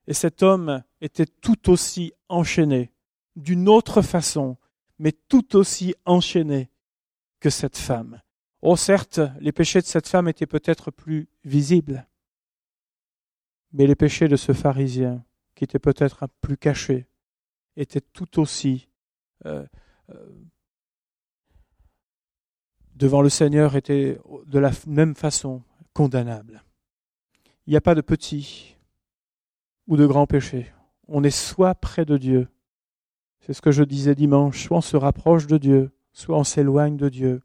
Et 0.08 0.13
cet 0.13 0.43
homme 0.43 0.84
était 1.00 1.26
tout 1.26 1.69
aussi 1.69 2.12
enchaîné 2.28 2.91
d'une 3.38 3.69
autre 3.69 4.02
façon, 4.02 4.58
mais 5.00 5.13
tout 5.13 5.56
aussi 5.56 5.95
enchaîné 6.06 6.69
que 7.39 7.50
cette 7.50 7.78
femme. 7.78 8.21
Oh 8.62 8.76
certes, 8.76 9.21
les 9.39 9.52
péchés 9.52 9.80
de 9.80 9.86
cette 9.86 10.10
femme 10.10 10.28
étaient 10.28 10.45
peut-être 10.45 10.91
plus 10.91 11.30
visibles, 11.45 12.06
mais 13.73 13.88
les 13.88 13.95
péchés 13.95 14.27
de 14.27 14.36
ce 14.36 14.53
pharisien, 14.53 15.23
qui 15.56 15.63
était 15.63 15.80
peut-être 15.80 16.23
un 16.23 16.27
plus 16.41 16.58
caché, 16.58 17.08
étaient 17.75 18.01
tout 18.01 18.39
aussi 18.39 18.89
euh, 19.45 19.65
euh, 20.10 20.30
devant 22.95 23.21
le 23.21 23.30
Seigneur 23.30 23.75
étaient 23.75 24.19
de 24.47 24.60
la 24.60 24.71
même 24.88 25.15
façon 25.15 25.62
condamnables. 25.93 26.63
Il 27.65 27.71
n'y 27.71 27.77
a 27.77 27.82
pas 27.82 27.95
de 27.95 28.01
petits 28.01 28.75
ou 29.88 29.97
de 29.97 30.06
grands 30.06 30.27
péchés. 30.27 30.71
On 31.08 31.23
est 31.23 31.30
soit 31.30 31.75
près 31.75 32.06
de 32.06 32.17
Dieu, 32.17 32.47
c'est 33.47 33.53
ce 33.53 33.62
que 33.62 33.71
je 33.71 33.84
disais 33.84 34.13
dimanche. 34.13 34.65
Soit 34.65 34.77
on 34.77 34.82
se 34.82 34.97
rapproche 34.97 35.47
de 35.47 35.58
Dieu, 35.58 35.91
soit 36.12 36.38
on 36.38 36.43
s'éloigne 36.43 36.97
de 36.97 37.08
Dieu. 37.08 37.41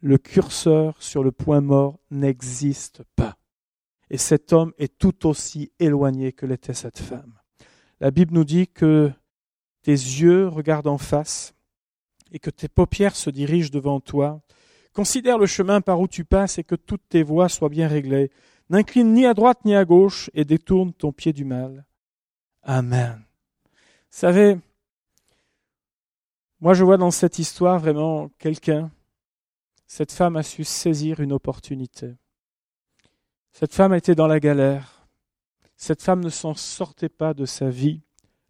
Le 0.00 0.18
curseur 0.18 1.02
sur 1.02 1.24
le 1.24 1.32
point 1.32 1.62
mort 1.62 1.98
n'existe 2.10 3.02
pas. 3.16 3.38
Et 4.10 4.18
cet 4.18 4.52
homme 4.52 4.72
est 4.78 4.98
tout 4.98 5.26
aussi 5.26 5.72
éloigné 5.78 6.32
que 6.32 6.46
l'était 6.46 6.74
cette 6.74 6.98
femme. 6.98 7.38
La 8.00 8.10
Bible 8.10 8.34
nous 8.34 8.44
dit 8.44 8.68
que 8.68 9.10
tes 9.82 9.92
yeux 9.92 10.48
regardent 10.48 10.88
en 10.88 10.98
face 10.98 11.54
et 12.32 12.38
que 12.38 12.50
tes 12.50 12.68
paupières 12.68 13.16
se 13.16 13.30
dirigent 13.30 13.70
devant 13.70 14.00
toi. 14.00 14.42
Considère 14.92 15.38
le 15.38 15.46
chemin 15.46 15.80
par 15.80 16.00
où 16.00 16.08
tu 16.08 16.24
passes 16.24 16.58
et 16.58 16.64
que 16.64 16.74
toutes 16.74 17.08
tes 17.08 17.22
voies 17.22 17.48
soient 17.48 17.68
bien 17.68 17.88
réglées. 17.88 18.30
N'incline 18.70 19.12
ni 19.12 19.26
à 19.26 19.34
droite 19.34 19.64
ni 19.64 19.74
à 19.74 19.84
gauche 19.84 20.30
et 20.34 20.44
détourne 20.44 20.92
ton 20.92 21.12
pied 21.12 21.32
du 21.32 21.44
mal. 21.44 21.84
Amen. 22.62 23.22
Vous 23.64 24.18
savez, 24.20 24.56
moi, 26.60 26.72
je 26.72 26.82
vois 26.82 26.96
dans 26.96 27.10
cette 27.10 27.38
histoire 27.38 27.78
vraiment 27.78 28.30
quelqu'un, 28.38 28.90
cette 29.86 30.12
femme 30.12 30.36
a 30.36 30.42
su 30.42 30.64
saisir 30.64 31.20
une 31.20 31.32
opportunité. 31.32 32.14
Cette 33.54 33.72
femme 33.72 33.94
était 33.94 34.16
dans 34.16 34.26
la 34.26 34.40
galère. 34.40 35.06
Cette 35.76 36.02
femme 36.02 36.24
ne 36.24 36.28
s'en 36.28 36.54
sortait 36.54 37.08
pas 37.08 37.34
de 37.34 37.46
sa 37.46 37.70
vie. 37.70 38.00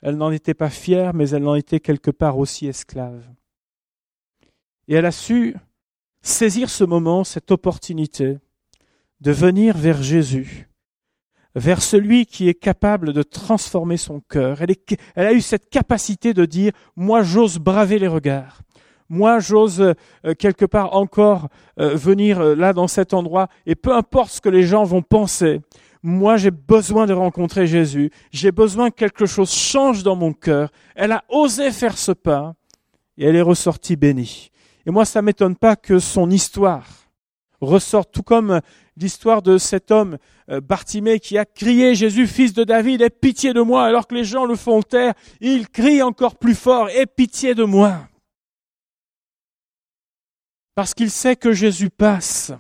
Elle 0.00 0.16
n'en 0.16 0.30
était 0.30 0.54
pas 0.54 0.70
fière, 0.70 1.12
mais 1.12 1.28
elle 1.28 1.46
en 1.46 1.54
était 1.54 1.78
quelque 1.78 2.10
part 2.10 2.38
aussi 2.38 2.66
esclave. 2.66 3.22
Et 4.88 4.94
elle 4.94 5.04
a 5.04 5.12
su 5.12 5.56
saisir 6.22 6.70
ce 6.70 6.84
moment, 6.84 7.22
cette 7.22 7.50
opportunité, 7.50 8.38
de 9.20 9.30
venir 9.30 9.76
vers 9.76 10.02
Jésus, 10.02 10.70
vers 11.54 11.82
celui 11.82 12.24
qui 12.24 12.48
est 12.48 12.54
capable 12.54 13.12
de 13.12 13.22
transformer 13.22 13.98
son 13.98 14.20
cœur. 14.20 14.62
Elle, 14.62 14.76
a 15.16 15.34
eu 15.34 15.42
cette 15.42 15.68
capacité 15.68 16.32
de 16.32 16.46
dire, 16.46 16.72
moi 16.96 17.22
j'ose 17.22 17.58
braver 17.58 17.98
les 17.98 18.08
regards. 18.08 18.62
Moi, 19.08 19.38
j'ose 19.38 19.80
euh, 19.80 20.34
quelque 20.38 20.64
part 20.64 20.94
encore 20.96 21.48
euh, 21.78 21.94
venir 21.94 22.40
euh, 22.40 22.54
là 22.54 22.72
dans 22.72 22.88
cet 22.88 23.14
endroit, 23.14 23.48
et 23.66 23.74
peu 23.74 23.94
importe 23.94 24.30
ce 24.30 24.40
que 24.40 24.48
les 24.48 24.62
gens 24.62 24.84
vont 24.84 25.02
penser, 25.02 25.60
moi 26.02 26.36
j'ai 26.36 26.50
besoin 26.50 27.06
de 27.06 27.12
rencontrer 27.12 27.66
Jésus, 27.66 28.10
j'ai 28.30 28.52
besoin 28.52 28.90
que 28.90 28.96
quelque 28.96 29.26
chose 29.26 29.52
change 29.52 30.02
dans 30.02 30.16
mon 30.16 30.32
cœur. 30.32 30.70
Elle 30.94 31.12
a 31.12 31.24
osé 31.28 31.70
faire 31.70 31.98
ce 31.98 32.12
pas, 32.12 32.54
et 33.18 33.26
elle 33.26 33.36
est 33.36 33.42
ressortie 33.42 33.96
bénie. 33.96 34.50
Et 34.86 34.90
moi, 34.90 35.04
ça 35.04 35.22
m'étonne 35.22 35.56
pas 35.56 35.76
que 35.76 35.98
son 35.98 36.30
histoire 36.30 36.84
ressorte, 37.60 38.12
tout 38.12 38.22
comme 38.22 38.60
l'histoire 38.96 39.42
de 39.42 39.58
cet 39.58 39.90
homme, 39.90 40.18
euh, 40.50 40.60
Bartimée, 40.60 41.18
qui 41.18 41.38
a 41.38 41.44
crié 41.44 41.94
Jésus, 41.94 42.26
fils 42.26 42.52
de 42.52 42.64
David, 42.64 43.02
aie 43.02 43.10
pitié 43.10 43.52
de 43.52 43.60
moi, 43.60 43.84
alors 43.84 44.06
que 44.06 44.14
les 44.14 44.24
gens 44.24 44.44
le 44.44 44.56
font 44.56 44.82
taire, 44.82 45.14
il 45.40 45.68
crie 45.68 46.02
encore 46.02 46.36
plus 46.36 46.54
fort, 46.54 46.88
aie 46.90 47.06
pitié 47.06 47.54
de 47.54 47.64
moi. 47.64 48.08
Parce 50.74 50.94
qu'il 50.94 51.10
sait 51.10 51.36
que 51.36 51.52
Jésus 51.52 51.90
passe 51.90 52.52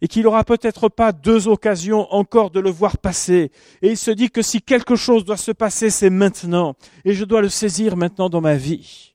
et 0.00 0.08
qu'il 0.08 0.24
n'aura 0.24 0.42
peut-être 0.42 0.88
pas 0.88 1.12
deux 1.12 1.46
occasions 1.46 2.12
encore 2.12 2.50
de 2.50 2.58
le 2.58 2.70
voir 2.70 2.98
passer. 2.98 3.52
Et 3.82 3.90
il 3.90 3.96
se 3.96 4.10
dit 4.10 4.30
que 4.30 4.42
si 4.42 4.60
quelque 4.60 4.96
chose 4.96 5.24
doit 5.24 5.36
se 5.36 5.52
passer, 5.52 5.90
c'est 5.90 6.10
maintenant, 6.10 6.74
et 7.04 7.14
je 7.14 7.24
dois 7.24 7.40
le 7.40 7.48
saisir 7.48 7.96
maintenant 7.96 8.28
dans 8.28 8.40
ma 8.40 8.56
vie. 8.56 9.14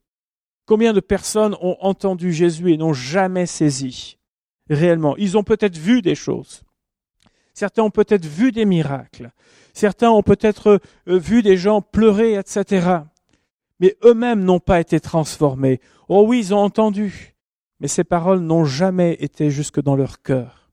Combien 0.65 0.93
de 0.93 1.01
personnes 1.01 1.55
ont 1.61 1.75
entendu 1.81 2.31
Jésus 2.31 2.71
et 2.71 2.77
n'ont 2.77 2.93
jamais 2.93 3.45
saisi 3.45 4.17
réellement? 4.69 5.17
Ils 5.17 5.37
ont 5.37 5.43
peut-être 5.43 5.77
vu 5.77 6.01
des 6.01 6.15
choses. 6.15 6.63
Certains 7.53 7.83
ont 7.83 7.89
peut-être 7.89 8.25
vu 8.25 8.53
des 8.53 8.65
miracles. 8.65 9.31
Certains 9.73 10.11
ont 10.11 10.23
peut-être 10.23 10.79
euh, 11.07 11.17
vu 11.17 11.41
des 11.41 11.57
gens 11.57 11.81
pleurer, 11.81 12.35
etc. 12.35 12.99
Mais 13.79 13.97
eux-mêmes 14.03 14.43
n'ont 14.43 14.59
pas 14.59 14.79
été 14.79 14.99
transformés. 14.99 15.81
Oh 16.07 16.25
oui, 16.27 16.39
ils 16.39 16.53
ont 16.53 16.59
entendu. 16.59 17.36
Mais 17.79 17.87
ces 17.87 18.03
paroles 18.03 18.39
n'ont 18.39 18.65
jamais 18.65 19.13
été 19.19 19.51
jusque 19.51 19.81
dans 19.81 19.95
leur 19.95 20.21
cœur. 20.21 20.71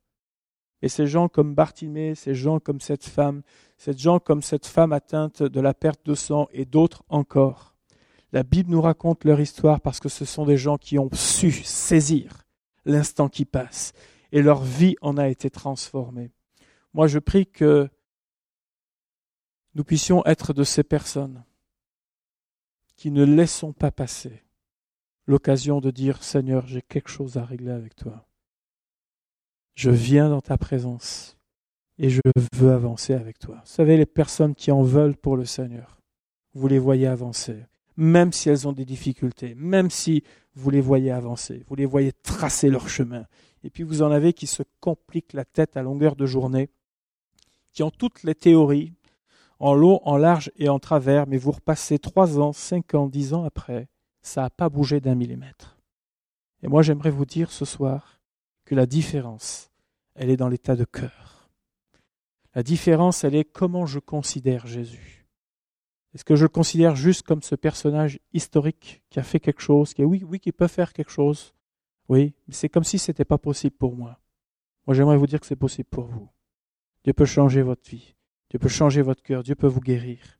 Et 0.83 0.89
ces 0.89 1.07
gens 1.07 1.29
comme 1.29 1.55
Bartimée, 1.55 2.15
ces 2.15 2.35
gens 2.35 2.61
comme 2.61 2.81
cette 2.81 3.05
femme, 3.05 3.43
ces 3.79 3.97
gens 3.97 4.19
comme 4.19 4.43
cette 4.43 4.67
femme 4.67 4.93
atteinte 4.93 5.43
de 5.43 5.61
la 5.61 5.75
perte 5.75 6.05
de 6.05 6.15
sang 6.15 6.49
et 6.53 6.65
d'autres 6.65 7.05
encore, 7.09 7.75
la 8.33 8.43
Bible 8.43 8.71
nous 8.71 8.83
raconte 8.83 9.25
leur 9.25 9.41
histoire 9.41 9.81
parce 9.81 10.01
que 10.01 10.09
ce 10.09 10.25
sont 10.25 10.45
des 10.45 10.57
gens 10.57 10.77
qui 10.77 10.99
ont 10.99 11.09
su 11.13 11.53
saisir 11.53 12.45
l'instant 12.85 13.29
qui 13.29 13.45
passe. 13.45 13.93
Et 14.33 14.43
leur 14.43 14.63
vie 14.63 14.97
en 15.01 15.17
a 15.17 15.29
été 15.29 15.49
transformée. 15.49 16.33
Moi, 16.93 17.07
je 17.07 17.19
prie 17.19 17.47
que 17.47 17.89
nous 19.75 19.85
puissions 19.85 20.25
être 20.27 20.53
de 20.53 20.65
ces 20.65 20.83
personnes 20.83 21.45
qui 22.97 23.11
ne 23.11 23.25
laissons 23.25 23.73
pas 23.73 23.91
passer 23.91 24.44
l'occasion 25.27 25.81
de 25.81 25.91
dire 25.91 26.23
Seigneur, 26.23 26.67
j'ai 26.67 26.83
quelque 26.83 27.11
chose 27.11 27.37
à 27.37 27.45
régler 27.45 27.73
avec 27.73 27.97
toi. 27.97 28.27
Je 29.75 29.91
viens 29.91 30.29
dans 30.29 30.41
ta 30.41 30.57
présence 30.57 31.37
et 31.99 32.11
je 32.11 32.21
veux 32.55 32.73
avancer 32.73 33.15
avec 33.15 33.39
toi. 33.39 33.57
Vous 33.57 33.73
savez, 33.73 33.97
les 33.97 34.07
personnes 34.07 34.55
qui 34.55 34.71
en 34.71 34.83
veulent 34.83 35.17
pour 35.17 35.37
le 35.37 35.45
Seigneur, 35.45 36.01
vous 36.55 36.69
les 36.69 36.79
voyez 36.79 37.07
avancer 37.07 37.65
même 37.97 38.33
si 38.33 38.49
elles 38.49 38.67
ont 38.67 38.73
des 38.73 38.85
difficultés, 38.85 39.55
même 39.57 39.91
si 39.91 40.23
vous 40.55 40.71
les 40.71 40.81
voyez 40.81 41.11
avancer, 41.11 41.65
vous 41.69 41.75
les 41.75 41.87
voyez 41.87 42.13
tracer 42.13 42.69
leur 42.69 42.89
chemin. 42.89 43.27
Et 43.63 43.71
puis 43.71 43.83
vous 43.83 44.03
en 44.03 44.11
avez 44.11 44.33
qui 44.33 44.47
se 44.47 44.63
compliquent 44.81 45.33
la 45.33 45.45
tête 45.45 45.77
à 45.77 45.83
longueur 45.83 46.17
de 46.17 46.27
journée, 46.27 46.69
qui 47.73 47.83
ont 47.83 47.91
toutes 47.91 48.23
les 48.23 48.35
théories, 48.35 48.93
en 49.59 49.75
long, 49.75 50.01
en 50.05 50.17
large 50.17 50.51
et 50.57 50.69
en 50.69 50.79
travers, 50.79 51.27
mais 51.27 51.39
vous 51.39 51.53
repassez 51.53 51.99
trois 51.99 52.39
ans, 52.39 52.53
cinq 52.53 52.95
ans, 52.95 53.07
dix 53.07 53.33
ans 53.35 53.45
après, 53.45 53.89
ça 54.25 54.43
n'a 54.43 54.51
pas 54.51 54.69
bougé 54.69 55.01
d'un 55.01 55.15
millimètre. 55.15 55.79
Et 56.63 56.69
moi 56.69 56.83
j'aimerais 56.83 57.11
vous 57.11 57.27
dire 57.27 57.53
ce 57.53 57.65
soir 57.65 58.21
que 58.65 58.75
la 58.75 58.87
différence, 58.87 59.71
elle 60.15 60.31
est 60.31 60.37
dans 60.37 60.49
l'état 60.49 60.77
de 60.77 60.85
cœur. 60.85 61.51
La 62.55 62.63
différence, 62.63 63.25
elle 63.25 63.35
est 63.35 63.45
comment 63.45 63.85
je 63.85 63.99
considère 63.99 64.67
Jésus. 64.67 65.27
Est-ce 66.15 66.25
que 66.25 66.37
je 66.37 66.45
le 66.45 66.49
considère 66.49 66.95
juste 66.95 67.23
comme 67.23 67.43
ce 67.43 67.57
personnage 67.57 68.21
historique 68.33 69.03
qui 69.11 69.19
a 69.19 69.25
fait 69.25 69.41
quelque 69.41 69.61
chose, 69.61 69.93
qui 69.93 70.05
oui, 70.05 70.23
oui, 70.25 70.39
qui 70.39 70.53
peut 70.53 70.69
faire 70.69 70.93
quelque 70.93 71.11
chose 71.11 71.55
Oui, 72.09 72.35
mais 72.47 72.55
c'est 72.55 72.69
comme 72.69 72.85
si 72.85 72.99
ce 72.99 73.11
n'était 73.11 73.25
pas 73.25 73.39
possible 73.39 73.77
pour 73.77 73.97
moi. 73.97 74.21
Moi, 74.87 74.95
j'aimerais 74.95 75.17
vous 75.17 75.27
dire 75.27 75.41
que 75.41 75.47
c'est 75.47 75.57
possible 75.57 75.89
pour 75.91 76.05
vous. 76.05 76.29
Dieu 77.03 77.13
peut 77.13 77.25
changer 77.25 77.63
votre 77.63 77.89
vie. 77.91 78.15
Dieu 78.49 78.61
peut 78.61 78.69
changer 78.69 79.03
votre 79.03 79.23
cœur. 79.23 79.43
Dieu 79.43 79.57
peut 79.57 79.67
vous 79.67 79.81
guérir. 79.81 80.39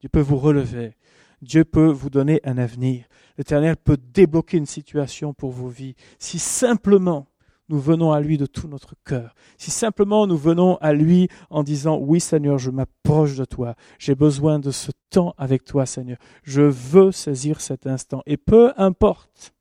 Dieu 0.00 0.08
peut 0.08 0.20
vous 0.20 0.38
relever. 0.38 0.96
Dieu 1.42 1.64
peut 1.64 1.88
vous 1.88 2.10
donner 2.10 2.40
un 2.44 2.58
avenir. 2.58 3.04
L'Éternel 3.38 3.76
peut 3.76 3.96
débloquer 3.96 4.58
une 4.58 4.66
situation 4.66 5.32
pour 5.32 5.50
vos 5.50 5.68
vies. 5.68 5.94
Si 6.18 6.38
simplement 6.38 7.26
nous 7.70 7.78
venons 7.78 8.12
à 8.12 8.20
lui 8.20 8.36
de 8.36 8.46
tout 8.46 8.68
notre 8.68 8.94
cœur, 9.04 9.34
si 9.56 9.70
simplement 9.70 10.26
nous 10.26 10.36
venons 10.36 10.76
à 10.78 10.92
lui 10.92 11.28
en 11.50 11.62
disant 11.62 11.98
oui 11.98 12.20
Seigneur, 12.20 12.58
je 12.58 12.70
m'approche 12.70 13.36
de 13.36 13.44
toi, 13.44 13.76
j'ai 13.98 14.16
besoin 14.16 14.58
de 14.58 14.72
ce 14.72 14.90
temps 15.08 15.34
avec 15.38 15.64
toi 15.64 15.86
Seigneur, 15.86 16.18
je 16.42 16.62
veux 16.62 17.12
saisir 17.12 17.60
cet 17.60 17.86
instant, 17.86 18.22
et 18.26 18.36
peu 18.36 18.72
importe 18.76 19.54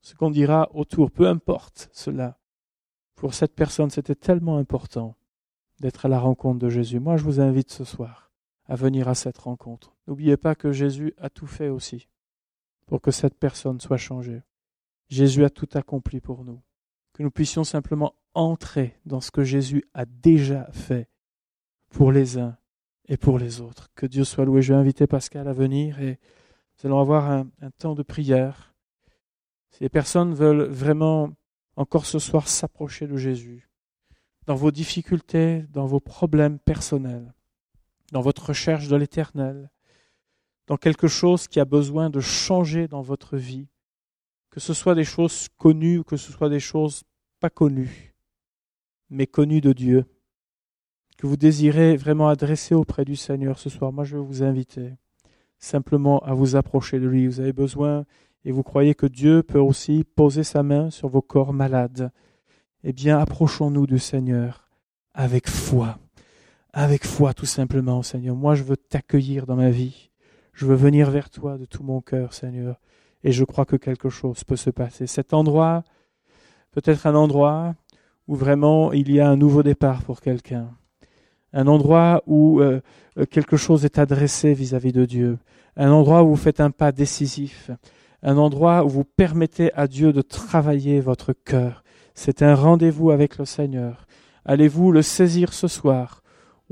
ce 0.00 0.16
qu'on 0.16 0.30
dira 0.30 0.68
autour, 0.74 1.12
peu 1.12 1.28
importe 1.28 1.88
cela, 1.92 2.40
pour 3.14 3.34
cette 3.34 3.54
personne 3.54 3.90
c'était 3.90 4.16
tellement 4.16 4.58
important 4.58 5.14
d'être 5.78 6.06
à 6.06 6.08
la 6.08 6.18
rencontre 6.18 6.58
de 6.58 6.68
Jésus. 6.68 6.98
Moi 6.98 7.16
je 7.16 7.22
vous 7.22 7.40
invite 7.40 7.70
ce 7.70 7.84
soir 7.84 8.31
à 8.66 8.76
venir 8.76 9.08
à 9.08 9.14
cette 9.14 9.38
rencontre. 9.38 9.96
N'oubliez 10.06 10.36
pas 10.36 10.54
que 10.54 10.72
Jésus 10.72 11.14
a 11.18 11.30
tout 11.30 11.46
fait 11.46 11.68
aussi 11.68 12.08
pour 12.86 13.00
que 13.00 13.10
cette 13.10 13.38
personne 13.38 13.80
soit 13.80 13.96
changée. 13.96 14.42
Jésus 15.08 15.44
a 15.44 15.50
tout 15.50 15.68
accompli 15.74 16.20
pour 16.20 16.44
nous 16.44 16.62
que 17.12 17.22
nous 17.22 17.30
puissions 17.30 17.64
simplement 17.64 18.14
entrer 18.34 18.98
dans 19.04 19.20
ce 19.20 19.30
que 19.30 19.44
Jésus 19.44 19.84
a 19.94 20.04
déjà 20.06 20.68
fait 20.72 21.08
pour 21.90 22.12
les 22.12 22.38
uns 22.38 22.56
et 23.08 23.16
pour 23.16 23.38
les 23.38 23.60
autres. 23.60 23.90
Que 23.94 24.06
Dieu 24.06 24.24
soit 24.24 24.44
loué. 24.44 24.62
Je 24.62 24.72
vais 24.72 24.78
inviter 24.78 25.06
Pascal 25.06 25.48
à 25.48 25.52
venir 25.52 26.00
et 26.00 26.18
nous 26.78 26.86
allons 26.86 27.00
avoir 27.00 27.30
un, 27.30 27.46
temps 27.78 27.94
de 27.94 28.02
prière. 28.02 28.74
Si 29.70 29.82
les 29.82 29.88
personnes 29.88 30.34
veulent 30.34 30.64
vraiment 30.64 31.30
encore 31.76 32.06
ce 32.06 32.18
soir 32.18 32.48
s'approcher 32.48 33.06
de 33.06 33.16
Jésus, 33.16 33.68
dans 34.46 34.54
vos 34.54 34.70
difficultés, 34.70 35.64
dans 35.70 35.86
vos 35.86 36.00
problèmes 36.00 36.58
personnels, 36.58 37.32
dans 38.12 38.20
votre 38.20 38.50
recherche 38.50 38.86
de 38.86 38.94
l'éternel, 38.94 39.70
dans 40.68 40.76
quelque 40.76 41.08
chose 41.08 41.48
qui 41.48 41.58
a 41.58 41.64
besoin 41.64 42.10
de 42.10 42.20
changer 42.20 42.86
dans 42.86 43.02
votre 43.02 43.36
vie, 43.36 43.66
que 44.50 44.60
ce 44.60 44.74
soit 44.74 44.94
des 44.94 45.04
choses 45.04 45.48
connues 45.58 45.98
ou 45.98 46.04
que 46.04 46.16
ce 46.16 46.30
soit 46.30 46.48
des 46.48 46.60
choses 46.60 47.02
pas 47.40 47.50
connues, 47.50 48.14
mais 49.10 49.26
connues 49.26 49.60
de 49.60 49.72
Dieu, 49.72 50.04
que 51.18 51.26
vous 51.26 51.36
désirez 51.36 51.96
vraiment 51.96 52.28
adresser 52.28 52.76
auprès 52.76 53.04
du 53.04 53.16
Seigneur 53.16 53.58
ce 53.58 53.70
soir, 53.70 53.92
moi 53.92 54.04
je 54.04 54.16
vais 54.16 54.22
vous 54.22 54.44
inviter 54.44 54.92
simplement 55.62 56.18
à 56.20 56.34
vous 56.34 56.56
approcher 56.56 56.98
de 56.98 57.06
lui. 57.06 57.26
Vous 57.26 57.40
avez 57.40 57.52
besoin 57.52 58.04
et 58.44 58.52
vous 58.52 58.62
croyez 58.62 58.94
que 58.94 59.06
Dieu 59.06 59.42
peut 59.42 59.58
aussi 59.58 60.04
poser 60.04 60.44
sa 60.44 60.62
main 60.62 60.90
sur 60.90 61.08
vos 61.08 61.22
corps 61.22 61.52
malades. 61.52 62.10
Eh 62.84 62.92
bien, 62.92 63.18
approchons-nous 63.18 63.86
du 63.86 63.98
Seigneur 63.98 64.68
avec 65.14 65.48
foi. 65.48 65.98
Avec 66.72 67.06
foi, 67.06 67.34
tout 67.34 67.46
simplement, 67.46 68.02
Seigneur. 68.02 68.34
Moi, 68.34 68.54
je 68.54 68.62
veux 68.62 68.76
t'accueillir 68.76 69.46
dans 69.46 69.56
ma 69.56 69.70
vie. 69.70 70.10
Je 70.52 70.66
veux 70.66 70.74
venir 70.74 71.10
vers 71.10 71.30
toi 71.30 71.58
de 71.58 71.64
tout 71.64 71.82
mon 71.82 72.00
cœur, 72.00 72.32
Seigneur 72.32 72.78
et 73.24 73.32
je 73.32 73.44
crois 73.44 73.64
que 73.64 73.76
quelque 73.76 74.08
chose 74.08 74.44
peut 74.44 74.56
se 74.56 74.70
passer. 74.70 75.06
Cet 75.06 75.32
endroit 75.32 75.84
peut 76.72 76.82
être 76.84 77.06
un 77.06 77.14
endroit 77.14 77.74
où 78.28 78.34
vraiment 78.34 78.92
il 78.92 79.10
y 79.10 79.20
a 79.20 79.28
un 79.28 79.36
nouveau 79.36 79.62
départ 79.62 80.02
pour 80.02 80.20
quelqu'un. 80.20 80.70
Un 81.52 81.66
endroit 81.66 82.22
où 82.26 82.60
euh, 82.60 82.80
quelque 83.30 83.56
chose 83.56 83.84
est 83.84 83.98
adressé 83.98 84.54
vis-à-vis 84.54 84.92
de 84.92 85.04
Dieu. 85.04 85.38
Un 85.76 85.90
endroit 85.90 86.22
où 86.22 86.30
vous 86.30 86.36
faites 86.36 86.60
un 86.60 86.70
pas 86.70 86.92
décisif. 86.92 87.70
Un 88.22 88.38
endroit 88.38 88.84
où 88.84 88.88
vous 88.88 89.04
permettez 89.04 89.72
à 89.74 89.86
Dieu 89.86 90.12
de 90.12 90.22
travailler 90.22 91.00
votre 91.00 91.32
cœur. 91.32 91.84
C'est 92.14 92.42
un 92.42 92.54
rendez-vous 92.54 93.10
avec 93.10 93.38
le 93.38 93.44
Seigneur. 93.44 94.06
Allez-vous 94.44 94.92
le 94.92 95.02
saisir 95.02 95.52
ce 95.52 95.68
soir 95.68 96.21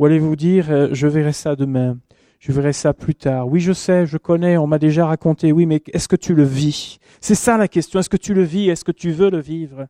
ou 0.01 0.07
allez-vous 0.07 0.35
dire 0.35 0.67
euh, 0.71 0.89
je 0.91 1.07
verrai 1.07 1.33
ça 1.33 1.55
demain 1.55 1.97
je 2.41 2.53
verrai 2.53 2.73
ça 2.73 2.95
plus 2.95 3.15
tard. 3.15 3.47
Oui, 3.49 3.61
je 3.61 3.75
sais, 3.75 4.07
je 4.07 4.17
connais, 4.17 4.57
on 4.57 4.67
m'a 4.67 4.79
déjà 4.79 5.05
raconté. 5.07 5.53
Oui, 5.53 5.67
mais 5.67 5.83
est-ce 5.93 6.09
que 6.09 6.17
tu 6.17 6.35
le 6.35 6.43
vis? 6.43 6.99
C'est 7.21 7.35
ça 7.35 7.59
la 7.59 7.69
question. 7.69 8.01
Est-ce 8.01 8.09
que 8.09 8.17
tu 8.17 8.33
le 8.33 8.43
vis 8.43 8.71
Est-ce 8.71 8.83
que 8.83 8.93
tu 8.93 9.11
veux 9.11 9.31
le 9.31 9.41
vivre? 9.41 9.87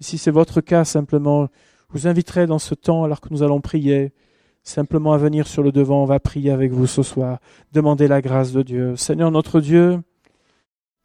Si 0.00 0.16
c'est 0.16 0.30
votre 0.30 0.62
cas, 0.62 0.84
simplement, 0.84 1.48
vous 1.90 2.06
inviterai 2.06 2.46
dans 2.46 2.58
ce 2.58 2.74
temps, 2.74 3.04
alors 3.04 3.20
que 3.20 3.28
nous 3.30 3.42
allons 3.42 3.60
prier, 3.60 4.14
simplement 4.62 5.12
à 5.12 5.18
venir 5.18 5.46
sur 5.46 5.62
le 5.62 5.70
devant. 5.70 6.02
On 6.02 6.06
va 6.06 6.18
prier 6.18 6.50
avec 6.50 6.72
vous 6.72 6.86
ce 6.86 7.02
soir, 7.02 7.40
demander 7.72 8.08
la 8.08 8.22
grâce 8.22 8.52
de 8.52 8.62
Dieu. 8.62 8.96
Seigneur 8.96 9.30
notre 9.30 9.60
Dieu, 9.60 10.00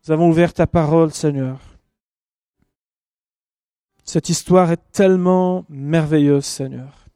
nous 0.05 0.13
avons 0.13 0.29
ouvert 0.29 0.53
ta 0.53 0.67
parole, 0.67 1.11
Seigneur. 1.11 1.59
Cette 4.05 4.29
histoire 4.29 4.71
est 4.71 4.91
tellement 4.93 5.65
merveilleuse, 5.67 6.45
Seigneur. 6.45 7.06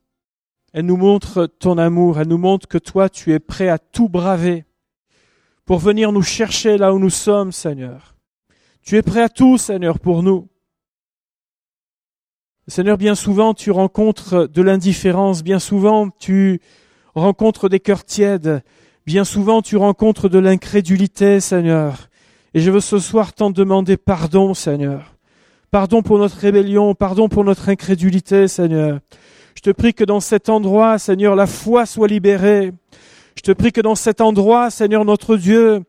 Elle 0.74 0.86
nous 0.86 0.98
montre 0.98 1.48
ton 1.48 1.78
amour, 1.78 2.20
elle 2.20 2.30
nous 2.30 2.38
montre 2.38 2.68
que 2.68 2.78
toi, 2.78 3.10
tu 3.10 3.34
es 3.34 3.40
prêt 3.40 3.68
à 3.68 3.78
tout 3.78 4.08
braver 4.08 4.66
pour 5.66 5.80
venir 5.80 6.12
nous 6.12 6.22
chercher 6.22 6.78
là 6.78 6.94
où 6.94 7.00
nous 7.00 7.10
sommes, 7.10 7.52
Seigneur. 7.52 8.16
Tu 8.82 8.98
es 8.98 9.02
prêt 9.02 9.22
à 9.22 9.30
tout, 9.30 9.58
Seigneur, 9.58 10.00
pour 10.00 10.24
nous. 10.24 10.48
Seigneur, 12.68 12.98
bien 12.98 13.16
souvent 13.16 13.54
tu 13.54 13.70
rencontres 13.70 14.48
de 14.48 14.62
l'indifférence, 14.62 15.44
bien 15.44 15.60
souvent 15.60 16.10
tu 16.10 16.62
rencontres 17.16 17.68
des 17.68 17.80
cœurs 17.80 18.06
tièdes, 18.06 18.64
bien 19.06 19.26
souvent 19.26 19.62
tu 19.62 19.76
rencontres 19.76 20.30
de 20.30 20.40
l'incrédulité, 20.40 21.42
Seigneur. 21.42 22.10
Et 22.54 22.62
je 22.62 22.72
veux 22.72 22.80
ce 22.80 23.00
soir 23.00 23.34
t'en 23.34 23.52
demander 23.52 23.98
pardon, 23.98 24.54
Seigneur. 24.54 25.16
Pardon 25.70 26.02
pour 26.02 26.18
notre 26.18 26.38
rébellion, 26.38 26.96
pardon 26.96 27.30
pour 27.30 27.44
notre 27.44 27.68
incrédulité, 27.68 28.48
Seigneur. 28.48 29.00
Je 29.56 29.62
te 29.62 29.70
prie 29.72 29.94
que 29.94 30.04
dans 30.04 30.20
cet 30.20 30.50
endroit, 30.50 30.98
Seigneur, 30.98 31.36
la 31.36 31.48
foi 31.48 31.86
soit 31.86 32.08
libérée. 32.08 32.72
Je 33.36 33.42
te 33.42 33.52
prie 33.52 33.72
que 33.72 33.82
dans 33.82 33.96
cet 33.96 34.22
endroit, 34.22 34.70
Seigneur 34.70 35.06
notre 35.06 35.38
Dieu, 35.38 35.84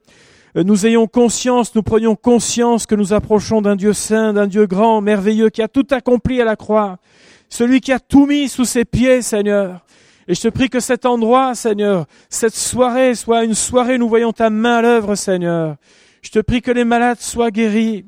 euh, 0.56 0.64
nous 0.64 0.86
ayons 0.86 1.06
conscience, 1.06 1.74
nous 1.74 1.82
prenions 1.82 2.14
conscience 2.14 2.86
que 2.86 2.94
nous 2.94 3.12
approchons 3.12 3.62
d'un 3.62 3.76
Dieu 3.76 3.92
saint, 3.92 4.32
d'un 4.32 4.46
Dieu 4.46 4.66
grand, 4.66 5.00
merveilleux, 5.00 5.50
qui 5.50 5.62
a 5.62 5.68
tout 5.68 5.86
accompli 5.90 6.40
à 6.40 6.44
la 6.44 6.56
croix, 6.56 6.98
celui 7.48 7.80
qui 7.80 7.92
a 7.92 7.98
tout 7.98 8.26
mis 8.26 8.48
sous 8.48 8.64
ses 8.64 8.84
pieds, 8.84 9.22
Seigneur. 9.22 9.80
Et 10.28 10.34
je 10.34 10.40
te 10.40 10.48
prie 10.48 10.68
que 10.68 10.80
cet 10.80 11.04
endroit, 11.04 11.54
Seigneur, 11.54 12.06
cette 12.28 12.54
soirée 12.54 13.14
soit 13.14 13.44
une 13.44 13.54
soirée, 13.54 13.98
nous 13.98 14.08
voyons 14.08 14.32
ta 14.32 14.50
main 14.50 14.76
à 14.76 14.82
l'œuvre, 14.82 15.14
Seigneur. 15.14 15.76
Je 16.22 16.30
te 16.30 16.38
prie 16.38 16.62
que 16.62 16.70
les 16.70 16.84
malades 16.84 17.20
soient 17.20 17.50
guéris. 17.50 18.04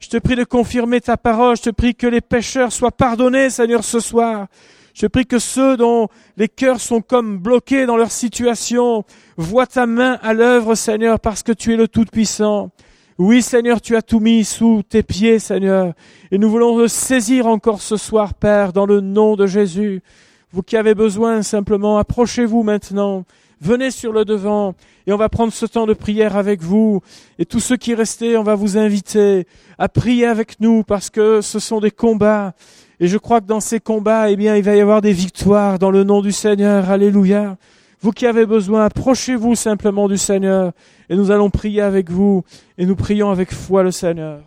Je 0.00 0.08
te 0.08 0.16
prie 0.16 0.34
de 0.34 0.42
confirmer 0.42 1.00
ta 1.00 1.16
parole. 1.16 1.56
Je 1.56 1.62
te 1.62 1.70
prie 1.70 1.94
que 1.94 2.08
les 2.08 2.20
pécheurs 2.20 2.72
soient 2.72 2.90
pardonnés, 2.90 3.50
Seigneur, 3.50 3.84
ce 3.84 4.00
soir. 4.00 4.48
Je 4.94 5.06
prie 5.06 5.26
que 5.26 5.38
ceux 5.38 5.76
dont 5.76 6.08
les 6.36 6.48
cœurs 6.48 6.80
sont 6.80 7.00
comme 7.00 7.38
bloqués 7.38 7.86
dans 7.86 7.96
leur 7.96 8.12
situation 8.12 9.04
voient 9.36 9.66
ta 9.66 9.86
main 9.86 10.18
à 10.22 10.34
l'œuvre, 10.34 10.74
Seigneur, 10.74 11.18
parce 11.18 11.42
que 11.42 11.52
tu 11.52 11.72
es 11.72 11.76
le 11.76 11.88
Tout-Puissant. 11.88 12.70
Oui, 13.18 13.40
Seigneur, 13.42 13.80
tu 13.80 13.96
as 13.96 14.02
tout 14.02 14.20
mis 14.20 14.44
sous 14.44 14.82
tes 14.82 15.02
pieds, 15.02 15.38
Seigneur. 15.38 15.94
Et 16.30 16.38
nous 16.38 16.50
voulons 16.50 16.76
le 16.76 16.88
saisir 16.88 17.46
encore 17.46 17.80
ce 17.80 17.96
soir, 17.96 18.34
Père, 18.34 18.72
dans 18.72 18.86
le 18.86 19.00
nom 19.00 19.36
de 19.36 19.46
Jésus. 19.46 20.02
Vous 20.50 20.62
qui 20.62 20.76
avez 20.76 20.94
besoin, 20.94 21.42
simplement, 21.42 21.98
approchez-vous 21.98 22.62
maintenant. 22.62 23.24
Venez 23.62 23.92
sur 23.92 24.12
le 24.12 24.24
devant 24.24 24.74
et 25.06 25.12
on 25.12 25.16
va 25.16 25.28
prendre 25.28 25.52
ce 25.52 25.66
temps 25.66 25.86
de 25.86 25.94
prière 25.94 26.36
avec 26.36 26.60
vous. 26.62 27.00
Et 27.38 27.46
tous 27.46 27.60
ceux 27.60 27.76
qui 27.76 27.94
restaient, 27.94 28.36
on 28.36 28.42
va 28.42 28.56
vous 28.56 28.76
inviter 28.76 29.46
à 29.78 29.88
prier 29.88 30.26
avec 30.26 30.58
nous 30.58 30.82
parce 30.82 31.10
que 31.10 31.40
ce 31.40 31.60
sont 31.60 31.78
des 31.78 31.92
combats 31.92 32.54
et 33.02 33.08
je 33.08 33.18
crois 33.18 33.40
que 33.40 33.46
dans 33.46 33.58
ces 33.58 33.80
combats, 33.80 34.30
eh 34.30 34.36
bien, 34.36 34.54
il 34.54 34.62
va 34.62 34.76
y 34.76 34.80
avoir 34.80 35.02
des 35.02 35.12
victoires 35.12 35.80
dans 35.80 35.90
le 35.90 36.04
nom 36.04 36.22
du 36.22 36.30
Seigneur. 36.30 36.88
Alléluia. 36.88 37.56
Vous 38.00 38.12
qui 38.12 38.28
avez 38.28 38.46
besoin, 38.46 38.84
approchez-vous 38.84 39.56
simplement 39.56 40.06
du 40.06 40.16
Seigneur 40.16 40.70
et 41.10 41.16
nous 41.16 41.32
allons 41.32 41.50
prier 41.50 41.80
avec 41.80 42.10
vous 42.10 42.44
et 42.78 42.86
nous 42.86 42.94
prions 42.94 43.32
avec 43.32 43.52
foi 43.52 43.82
le 43.82 43.90
Seigneur. 43.90 44.42